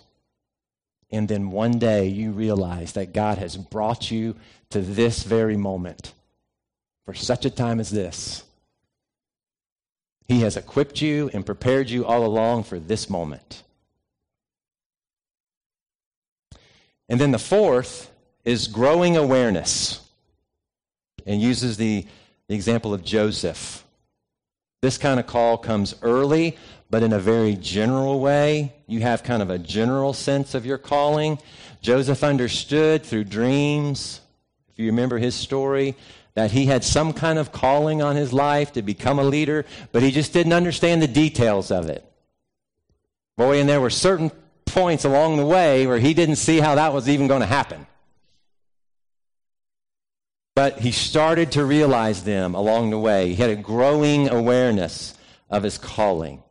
and 1.10 1.28
then 1.28 1.50
one 1.50 1.78
day 1.78 2.06
you 2.06 2.30
realize 2.32 2.92
that 2.92 3.12
God 3.12 3.36
has 3.36 3.58
brought 3.58 4.10
you 4.10 4.34
to 4.70 4.80
this 4.80 5.24
very 5.24 5.58
moment 5.58 6.14
for 7.04 7.12
such 7.12 7.44
a 7.44 7.50
time 7.50 7.80
as 7.80 7.90
this. 7.90 8.44
He 10.30 10.42
has 10.42 10.56
equipped 10.56 11.02
you 11.02 11.28
and 11.34 11.44
prepared 11.44 11.90
you 11.90 12.06
all 12.06 12.24
along 12.24 12.62
for 12.62 12.78
this 12.78 13.10
moment. 13.10 13.64
And 17.08 17.20
then 17.20 17.32
the 17.32 17.38
fourth 17.40 18.12
is 18.44 18.68
growing 18.68 19.16
awareness 19.16 20.08
and 21.26 21.42
uses 21.42 21.78
the, 21.78 22.06
the 22.46 22.54
example 22.54 22.94
of 22.94 23.02
Joseph. 23.02 23.84
This 24.82 24.98
kind 24.98 25.18
of 25.18 25.26
call 25.26 25.58
comes 25.58 25.96
early, 26.00 26.56
but 26.90 27.02
in 27.02 27.12
a 27.12 27.18
very 27.18 27.56
general 27.56 28.20
way. 28.20 28.72
You 28.86 29.00
have 29.00 29.24
kind 29.24 29.42
of 29.42 29.50
a 29.50 29.58
general 29.58 30.12
sense 30.12 30.54
of 30.54 30.64
your 30.64 30.78
calling. 30.78 31.40
Joseph 31.82 32.22
understood 32.22 33.02
through 33.02 33.24
dreams, 33.24 34.20
if 34.68 34.78
you 34.78 34.86
remember 34.86 35.18
his 35.18 35.34
story, 35.34 35.96
that 36.34 36.52
he 36.52 36.66
had 36.66 36.84
some 36.84 37.12
kind 37.12 37.38
of 37.38 37.52
calling 37.52 38.02
on 38.02 38.16
his 38.16 38.32
life 38.32 38.72
to 38.72 38.82
become 38.82 39.18
a 39.18 39.24
leader, 39.24 39.64
but 39.92 40.02
he 40.02 40.10
just 40.10 40.32
didn't 40.32 40.52
understand 40.52 41.02
the 41.02 41.08
details 41.08 41.70
of 41.70 41.88
it. 41.88 42.04
Boy, 43.36 43.60
and 43.60 43.68
there 43.68 43.80
were 43.80 43.90
certain 43.90 44.30
points 44.64 45.04
along 45.04 45.36
the 45.36 45.46
way 45.46 45.86
where 45.86 45.98
he 45.98 46.14
didn't 46.14 46.36
see 46.36 46.60
how 46.60 46.76
that 46.76 46.92
was 46.92 47.08
even 47.08 47.26
going 47.26 47.40
to 47.40 47.46
happen. 47.46 47.86
But 50.54 50.80
he 50.80 50.92
started 50.92 51.52
to 51.52 51.64
realize 51.64 52.24
them 52.24 52.54
along 52.54 52.90
the 52.90 52.98
way. 52.98 53.30
He 53.30 53.36
had 53.36 53.50
a 53.50 53.56
growing 53.56 54.28
awareness 54.28 55.14
of 55.48 55.62
his 55.62 55.78
calling. 55.78 56.42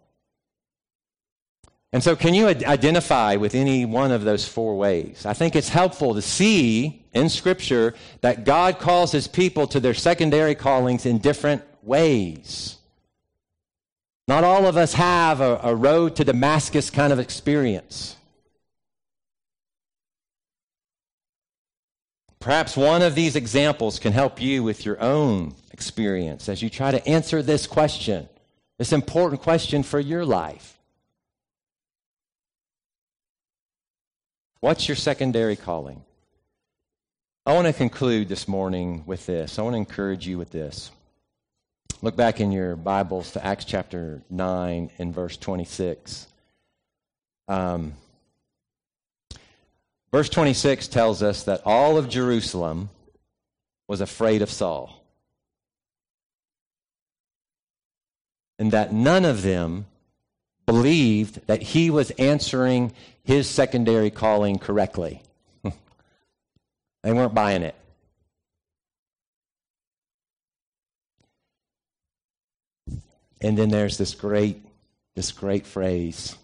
And 1.92 2.04
so, 2.04 2.16
can 2.16 2.36
you 2.36 2.48
identify 2.48 3.36
with 3.36 3.56
any 3.56 3.84
one 3.84 4.12
of 4.12 4.24
those 4.24 4.48
four 4.48 4.78
ways? 4.78 5.26
I 5.26 5.34
think 5.34 5.56
it's 5.56 5.70
helpful 5.70 6.14
to 6.14 6.22
see 6.22 7.04
in 7.14 7.30
Scripture 7.30 7.96
that 8.22 8.46
God 8.46 8.78
calls 8.78 9.12
his 9.12 9.28
people 9.28 9.66
to 9.68 9.80
their 9.80 9.96
secondary 9.96 10.54
callings 10.54 11.08
in 11.08 11.18
different 11.18 11.64
ways. 11.82 12.78
Not 14.28 14.44
all 14.44 14.68
of 14.68 14.78
us 14.78 14.94
have 14.94 15.42
a, 15.42 15.60
a 15.64 15.74
road 15.74 16.16
to 16.18 16.24
Damascus 16.24 16.92
kind 16.92 17.12
of 17.12 17.18
experience. 17.18 18.16
Perhaps 22.40 22.78
one 22.78 23.02
of 23.02 23.16
these 23.16 23.36
examples 23.36 23.98
can 23.98 24.14
help 24.14 24.40
you 24.40 24.64
with 24.64 24.86
your 24.86 25.02
own 25.02 25.56
experience 25.72 26.48
as 26.48 26.62
you 26.62 26.70
try 26.70 26.92
to 26.92 27.06
answer 27.08 27.42
this 27.42 27.68
question, 27.68 28.30
this 28.78 28.94
important 28.94 29.42
question 29.42 29.82
for 29.82 30.00
your 30.00 30.24
life. 30.24 30.79
What's 34.62 34.90
your 34.90 34.98
secondary 34.98 35.56
calling? 35.56 36.04
I 37.46 37.54
want 37.54 37.68
to 37.68 37.74
conclude 37.74 38.28
this 38.28 38.46
morning 38.46 39.04
with 39.06 39.26
this. 39.26 39.58
I 39.58 39.62
want 39.62 39.74
to 39.74 39.78
encourage 39.78 40.28
you 40.28 40.38
with 40.38 40.52
this. 40.52 40.92
Look 42.02 42.18
back 42.18 42.42
in 42.42 42.52
your 42.52 42.76
Bibles 42.76 43.32
to 43.32 43.46
Acts 43.46 43.64
chapter 43.64 44.22
9 44.30 44.92
and 44.98 45.16
verse 45.16 45.38
26. 45.38 46.28
Um, 47.48 47.94
verse 50.12 50.28
26 50.28 50.90
tells 50.90 51.24
us 51.24 51.44
that 51.44 51.62
all 51.64 51.98
of 51.98 52.10
Jerusalem 52.10 52.90
was 53.88 54.02
afraid 54.02 54.42
of 54.42 54.52
Saul. 54.52 55.02
And 58.60 58.74
that 58.74 58.92
none 58.92 59.24
of 59.24 59.42
them 59.42 59.86
believed 60.70 61.48
that 61.48 61.64
he 61.64 61.90
was 61.90 62.12
answering 62.12 62.94
his 63.24 63.50
secondary 63.50 64.12
calling 64.12 64.60
correctly. 64.60 65.24
they 65.64 67.12
weren't 67.12 67.34
buying 67.34 67.64
it. 67.64 67.74
And 73.42 73.58
then 73.58 73.70
there's 73.70 73.98
this 73.98 74.14
great 74.14 74.64
this 75.16 75.32
great 75.32 75.66
phrase. 75.66 76.36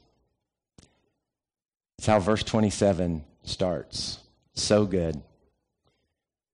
It's 2.00 2.08
how 2.08 2.20
verse 2.20 2.42
27 2.42 3.24
starts. 3.44 4.18
So 4.56 4.88
good. 4.88 5.18
It 5.18 5.24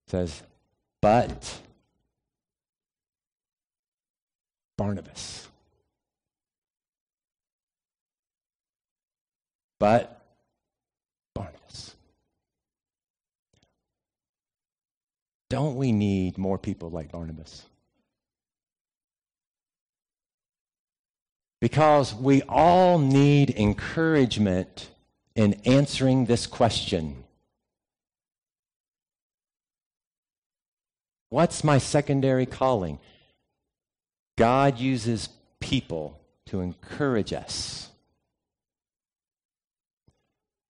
says, 0.08 0.42
"But 1.00 1.58
Barnabas 4.76 5.48
but 9.82 10.22
Barnabas. 11.34 11.96
Don't 15.50 15.74
we 15.74 15.90
need 15.90 16.38
more 16.38 16.56
people 16.56 16.88
like 16.88 17.10
Barnabas? 17.10 17.64
Because 21.60 22.14
we 22.14 22.42
all 22.42 23.00
need 23.00 23.50
encouragement 23.50 24.88
in 25.34 25.54
answering 25.64 26.26
this 26.26 26.46
question 26.46 27.24
What's 31.28 31.64
my 31.64 31.78
secondary 31.78 32.46
calling? 32.46 33.00
God 34.38 34.78
uses 34.78 35.28
people 35.58 36.20
to 36.46 36.60
encourage 36.60 37.32
us 37.32 37.91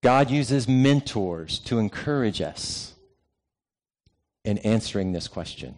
God 0.03 0.31
uses 0.31 0.67
mentors 0.67 1.61
to 1.61 1.79
encourage 1.79 2.41
us 2.43 2.93
in 4.45 4.59
answering 4.59 5.12
this 5.12 5.29
question. 5.29 5.77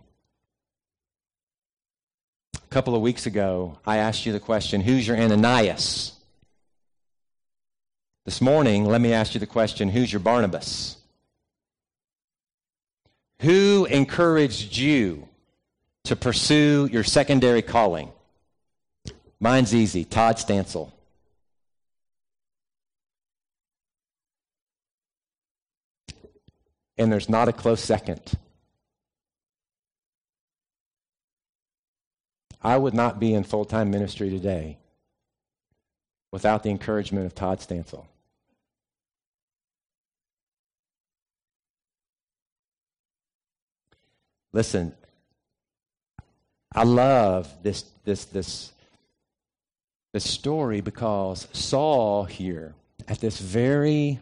A 2.54 2.68
couple 2.70 2.94
of 2.94 3.02
weeks 3.02 3.26
ago, 3.26 3.78
I 3.86 3.98
asked 3.98 4.24
you 4.24 4.32
the 4.32 4.40
question 4.40 4.80
Who's 4.80 5.06
your 5.06 5.18
Ananias? 5.18 6.12
This 8.24 8.40
morning, 8.40 8.86
let 8.86 9.02
me 9.02 9.12
ask 9.12 9.34
you 9.34 9.40
the 9.40 9.46
question 9.46 9.90
Who's 9.90 10.10
your 10.10 10.20
Barnabas? 10.20 10.96
Who 13.42 13.84
encouraged 13.84 14.74
you 14.78 15.28
to 16.04 16.16
pursue 16.16 16.88
your 16.90 17.04
secondary 17.04 17.60
calling? 17.60 18.10
Mine's 19.38 19.74
easy 19.74 20.06
Todd 20.06 20.36
Stansel. 20.36 20.90
And 26.96 27.10
there's 27.10 27.28
not 27.28 27.48
a 27.48 27.52
close 27.52 27.82
second. 27.82 28.38
I 32.62 32.76
would 32.78 32.94
not 32.94 33.20
be 33.20 33.34
in 33.34 33.44
full 33.44 33.64
time 33.64 33.90
ministry 33.90 34.30
today 34.30 34.78
without 36.32 36.62
the 36.62 36.70
encouragement 36.70 37.26
of 37.26 37.34
Todd 37.34 37.60
Stansel. 37.60 38.06
Listen, 44.52 44.94
I 46.72 46.84
love 46.84 47.52
this, 47.62 47.84
this, 48.04 48.24
this, 48.26 48.72
this 50.12 50.28
story 50.28 50.80
because 50.80 51.48
Saul 51.52 52.24
here, 52.24 52.74
at 53.08 53.20
this 53.20 53.38
very 53.38 54.20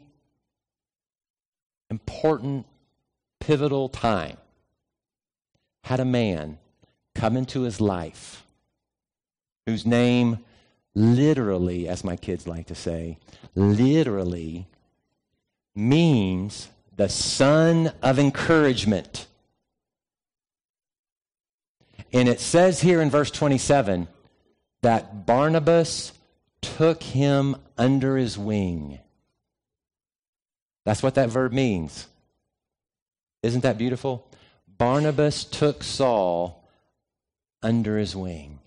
important, 1.93 2.65
pivotal 3.39 3.91
time, 3.91 4.39
had 5.85 6.01
a 6.01 6.07
man 6.07 6.57
come 7.15 7.37
into 7.37 7.63
his 7.63 7.83
life 7.83 8.45
whose 9.67 9.85
name 9.85 10.39
literally, 10.95 11.87
as 11.87 12.03
my 12.03 12.17
kids 12.17 12.49
like 12.49 12.67
to 12.67 12.75
say, 12.75 13.19
literally 13.55 14.67
means 15.75 16.69
the 16.97 17.11
son 17.11 17.93
of 18.03 18.19
encouragement. 18.19 19.27
And 22.11 22.27
it 22.27 22.41
says 22.41 22.81
here 22.81 23.03
in 23.03 23.11
verse 23.11 23.31
27 23.31 24.09
that 24.81 25.27
Barnabas 25.27 26.13
took 26.63 27.03
him 27.03 27.57
under 27.77 28.17
his 28.17 28.39
wing. 28.39 28.99
That's 30.85 31.03
what 31.03 31.15
that 31.15 31.29
verb 31.29 31.53
means. 31.53 32.09
Isn't 33.43 33.63
that 33.63 33.79
beautiful? 33.79 34.27
Barnabas 34.67 35.45
took 35.45 35.83
Saul 35.83 36.69
under 37.63 37.99
his 37.99 38.17
wing 38.17 38.59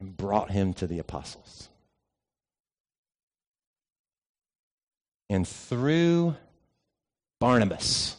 and 0.00 0.16
brought 0.16 0.50
him 0.50 0.74
to 0.74 0.86
the 0.86 0.98
apostles. 0.98 1.68
And 5.30 5.48
through 5.48 6.36
Barnabas, 7.40 8.16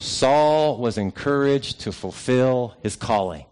Saul 0.00 0.78
was 0.78 0.98
encouraged 0.98 1.80
to 1.80 1.92
fulfill 1.92 2.74
his 2.82 2.96
calling. 2.96 3.44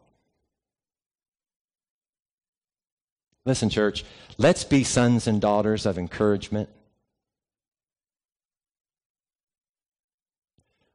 Listen, 3.47 3.71
church, 3.71 4.05
let's 4.41 4.65
be 4.65 4.83
sons 4.83 5.27
and 5.27 5.39
daughters 5.39 5.85
of 5.85 5.99
encouragement. 5.99 6.71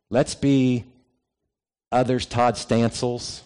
Let's 0.10 0.34
be 0.34 0.86
others 1.92 2.26
Todd 2.26 2.56
Stansels, 2.56 3.42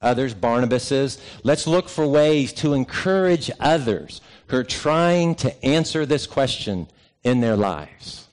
others 0.00 0.32
Barnabases. 0.32 1.20
Let's 1.42 1.66
look 1.66 1.88
for 1.88 2.06
ways 2.06 2.52
to 2.54 2.72
encourage 2.72 3.50
others 3.58 4.20
who 4.46 4.58
are 4.58 4.64
trying 4.64 5.34
to 5.36 5.64
answer 5.64 6.06
this 6.06 6.26
question 6.28 6.86
in 7.24 7.40
their 7.40 7.56
lives. 7.56 8.28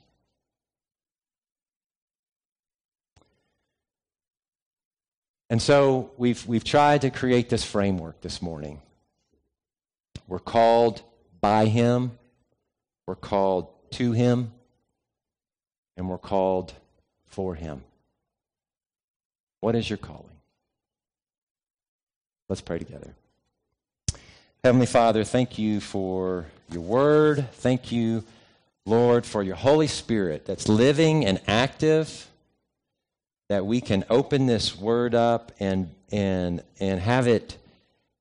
And 5.48 5.60
so 5.60 6.12
we've, 6.16 6.46
we've 6.46 6.62
tried 6.62 7.00
to 7.00 7.10
create 7.10 7.48
this 7.48 7.64
framework 7.64 8.20
this 8.20 8.40
morning. 8.40 8.80
We're 10.30 10.38
called 10.38 11.02
by 11.40 11.66
Him, 11.66 12.12
we're 13.04 13.16
called 13.16 13.66
to 13.94 14.12
Him, 14.12 14.52
and 15.96 16.08
we're 16.08 16.18
called 16.18 16.72
for 17.26 17.56
Him. 17.56 17.82
What 19.58 19.74
is 19.74 19.90
your 19.90 19.96
calling? 19.96 20.30
Let's 22.48 22.60
pray 22.60 22.78
together. 22.78 23.12
Heavenly 24.62 24.86
Father, 24.86 25.24
thank 25.24 25.58
you 25.58 25.80
for 25.80 26.46
your 26.70 26.82
word. 26.82 27.48
Thank 27.54 27.90
you, 27.90 28.22
Lord, 28.86 29.26
for 29.26 29.42
your 29.42 29.56
Holy 29.56 29.88
Spirit 29.88 30.46
that's 30.46 30.68
living 30.68 31.26
and 31.26 31.40
active 31.48 32.28
that 33.48 33.66
we 33.66 33.80
can 33.80 34.04
open 34.08 34.46
this 34.46 34.78
word 34.78 35.12
up 35.12 35.50
and 35.58 35.90
and 36.12 36.62
and 36.78 37.00
have 37.00 37.26
it 37.26 37.58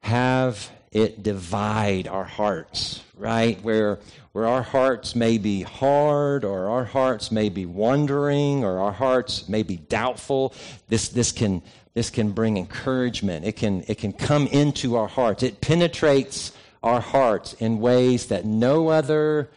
have 0.02 0.72
it 0.91 1.21
divide 1.23 2.08
our 2.08 2.23
hearts 2.23 3.02
right? 3.19 3.62
Where 3.62 3.99
where 4.32 4.47
our 4.47 4.63
hearts 4.63 5.15
may 5.15 5.38
be 5.38 5.62
hard 5.62 6.45
or 6.45 6.69
our 6.69 6.86
hearts 6.86 7.32
may 7.32 7.49
be 7.49 7.65
wondering 7.65 8.63
or 8.63 8.80
our 8.80 8.91
hearts 8.91 9.49
may 9.49 9.63
be 9.63 9.78
doubtful 9.78 10.54
this 10.88 11.10
this 11.10 11.32
can 11.32 11.62
this 11.93 12.10
can 12.10 12.32
bring 12.32 12.58
encouragement. 12.58 13.45
It 13.45 13.58
can 13.58 13.84
it 13.88 13.97
can 13.97 14.13
come 14.13 14.47
into 14.47 14.95
our 14.95 15.08
hearts. 15.08 15.43
It 15.43 15.62
penetrates 15.62 16.54
our 16.82 17.02
hearts 17.02 17.54
in 17.54 17.80
ways 17.80 18.28
that 18.28 18.45
no 18.45 18.88
other 18.88 19.49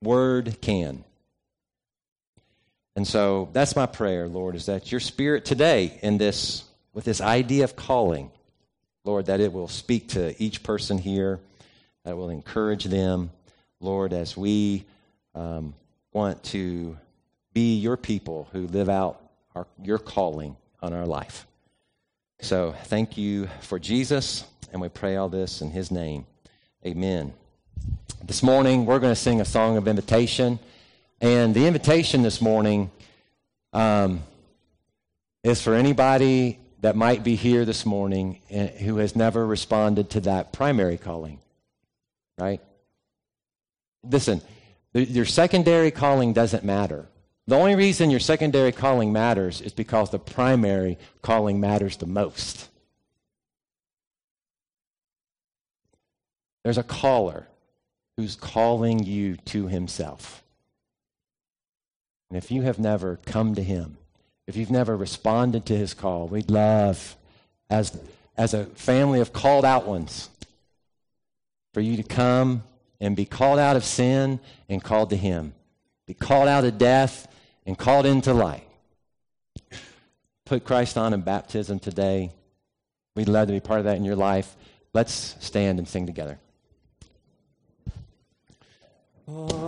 word 0.00 0.58
can. 0.60 1.04
And 2.94 3.08
so 3.08 3.48
that's 3.52 3.74
my 3.74 3.86
prayer, 3.86 4.28
Lord, 4.28 4.54
is 4.54 4.66
that 4.66 4.92
your 4.92 5.00
spirit 5.00 5.46
today 5.46 5.98
in 6.02 6.18
this, 6.18 6.62
with 6.92 7.06
this 7.06 7.22
idea 7.22 7.64
of 7.64 7.74
calling, 7.74 8.30
Lord, 9.04 9.26
that 9.26 9.40
it 9.40 9.52
will 9.52 9.68
speak 9.68 10.08
to 10.10 10.40
each 10.42 10.62
person 10.62 10.98
here, 10.98 11.40
that 12.04 12.16
will 12.16 12.30
encourage 12.30 12.84
them, 12.84 13.30
Lord, 13.80 14.12
as 14.12 14.36
we 14.36 14.84
um, 15.34 15.74
want 16.12 16.42
to 16.44 16.96
be 17.52 17.78
your 17.78 17.96
people 17.96 18.48
who 18.52 18.66
live 18.68 18.88
out 18.88 19.20
our, 19.54 19.66
your 19.82 19.98
calling 19.98 20.56
on 20.80 20.92
our 20.92 21.06
life. 21.06 21.46
So 22.40 22.74
thank 22.84 23.16
you 23.16 23.48
for 23.60 23.78
Jesus, 23.78 24.44
and 24.72 24.80
we 24.80 24.88
pray 24.88 25.16
all 25.16 25.28
this 25.28 25.62
in 25.62 25.70
his 25.70 25.90
name. 25.90 26.26
Amen. 26.86 27.32
This 28.24 28.42
morning, 28.42 28.86
we're 28.86 28.98
going 29.00 29.12
to 29.12 29.20
sing 29.20 29.40
a 29.40 29.44
song 29.44 29.76
of 29.76 29.88
invitation. 29.88 30.58
And 31.20 31.54
the 31.54 31.66
invitation 31.66 32.22
this 32.22 32.40
morning 32.40 32.90
um, 33.72 34.22
is 35.42 35.60
for 35.60 35.74
anybody 35.74 36.58
that 36.82 36.94
might 36.94 37.24
be 37.24 37.34
here 37.34 37.64
this 37.64 37.86
morning 37.86 38.40
eh, 38.50 38.68
who 38.68 38.98
has 38.98 39.16
never 39.16 39.46
responded 39.46 40.10
to 40.10 40.20
that 40.20 40.52
primary 40.52 40.98
calling, 40.98 41.40
right? 42.38 42.60
Listen, 44.04 44.42
your 44.92 45.24
secondary 45.24 45.90
calling 45.90 46.32
doesn't 46.32 46.64
matter. 46.64 47.08
The 47.46 47.56
only 47.56 47.74
reason 47.74 48.10
your 48.10 48.20
secondary 48.20 48.72
calling 48.72 49.12
matters 49.12 49.60
is 49.60 49.72
because 49.72 50.10
the 50.10 50.18
primary 50.18 50.98
calling 51.22 51.60
matters 51.60 51.96
the 51.96 52.06
most. 52.06 52.68
There's 56.62 56.78
a 56.78 56.84
caller 56.84 57.48
who's 58.16 58.36
calling 58.36 59.02
you 59.02 59.36
to 59.36 59.66
himself. 59.66 60.42
And 62.32 62.38
if 62.38 62.50
you 62.50 62.62
have 62.62 62.78
never 62.78 63.20
come 63.26 63.54
to 63.56 63.62
Him, 63.62 63.98
if 64.46 64.56
you've 64.56 64.70
never 64.70 64.96
responded 64.96 65.66
to 65.66 65.76
His 65.76 65.94
call, 65.94 66.28
we'd 66.28 66.50
love, 66.50 67.16
as, 67.70 67.96
as 68.36 68.54
a 68.54 68.66
family 68.66 69.20
of 69.20 69.32
called 69.32 69.64
out 69.64 69.86
ones, 69.86 70.28
for 71.72 71.80
you 71.80 71.96
to 71.96 72.02
come 72.02 72.64
and 73.00 73.16
be 73.16 73.24
called 73.24 73.58
out 73.58 73.76
of 73.76 73.84
sin 73.84 74.40
and 74.68 74.82
called 74.82 75.10
to 75.10 75.16
Him, 75.16 75.54
be 76.06 76.14
called 76.14 76.48
out 76.48 76.64
of 76.64 76.78
death 76.78 77.28
and 77.66 77.78
called 77.78 78.06
into 78.06 78.32
light. 78.32 78.66
Put 80.44 80.64
Christ 80.64 80.98
on 80.98 81.14
in 81.14 81.22
baptism 81.22 81.78
today. 81.78 82.30
We'd 83.14 83.28
love 83.28 83.46
to 83.48 83.52
be 83.52 83.60
part 83.60 83.78
of 83.78 83.84
that 83.84 83.96
in 83.96 84.04
your 84.04 84.16
life. 84.16 84.54
Let's 84.92 85.36
stand 85.40 85.78
and 85.78 85.88
sing 85.88 86.06
together. 86.06 86.38
Oh. 89.28 89.62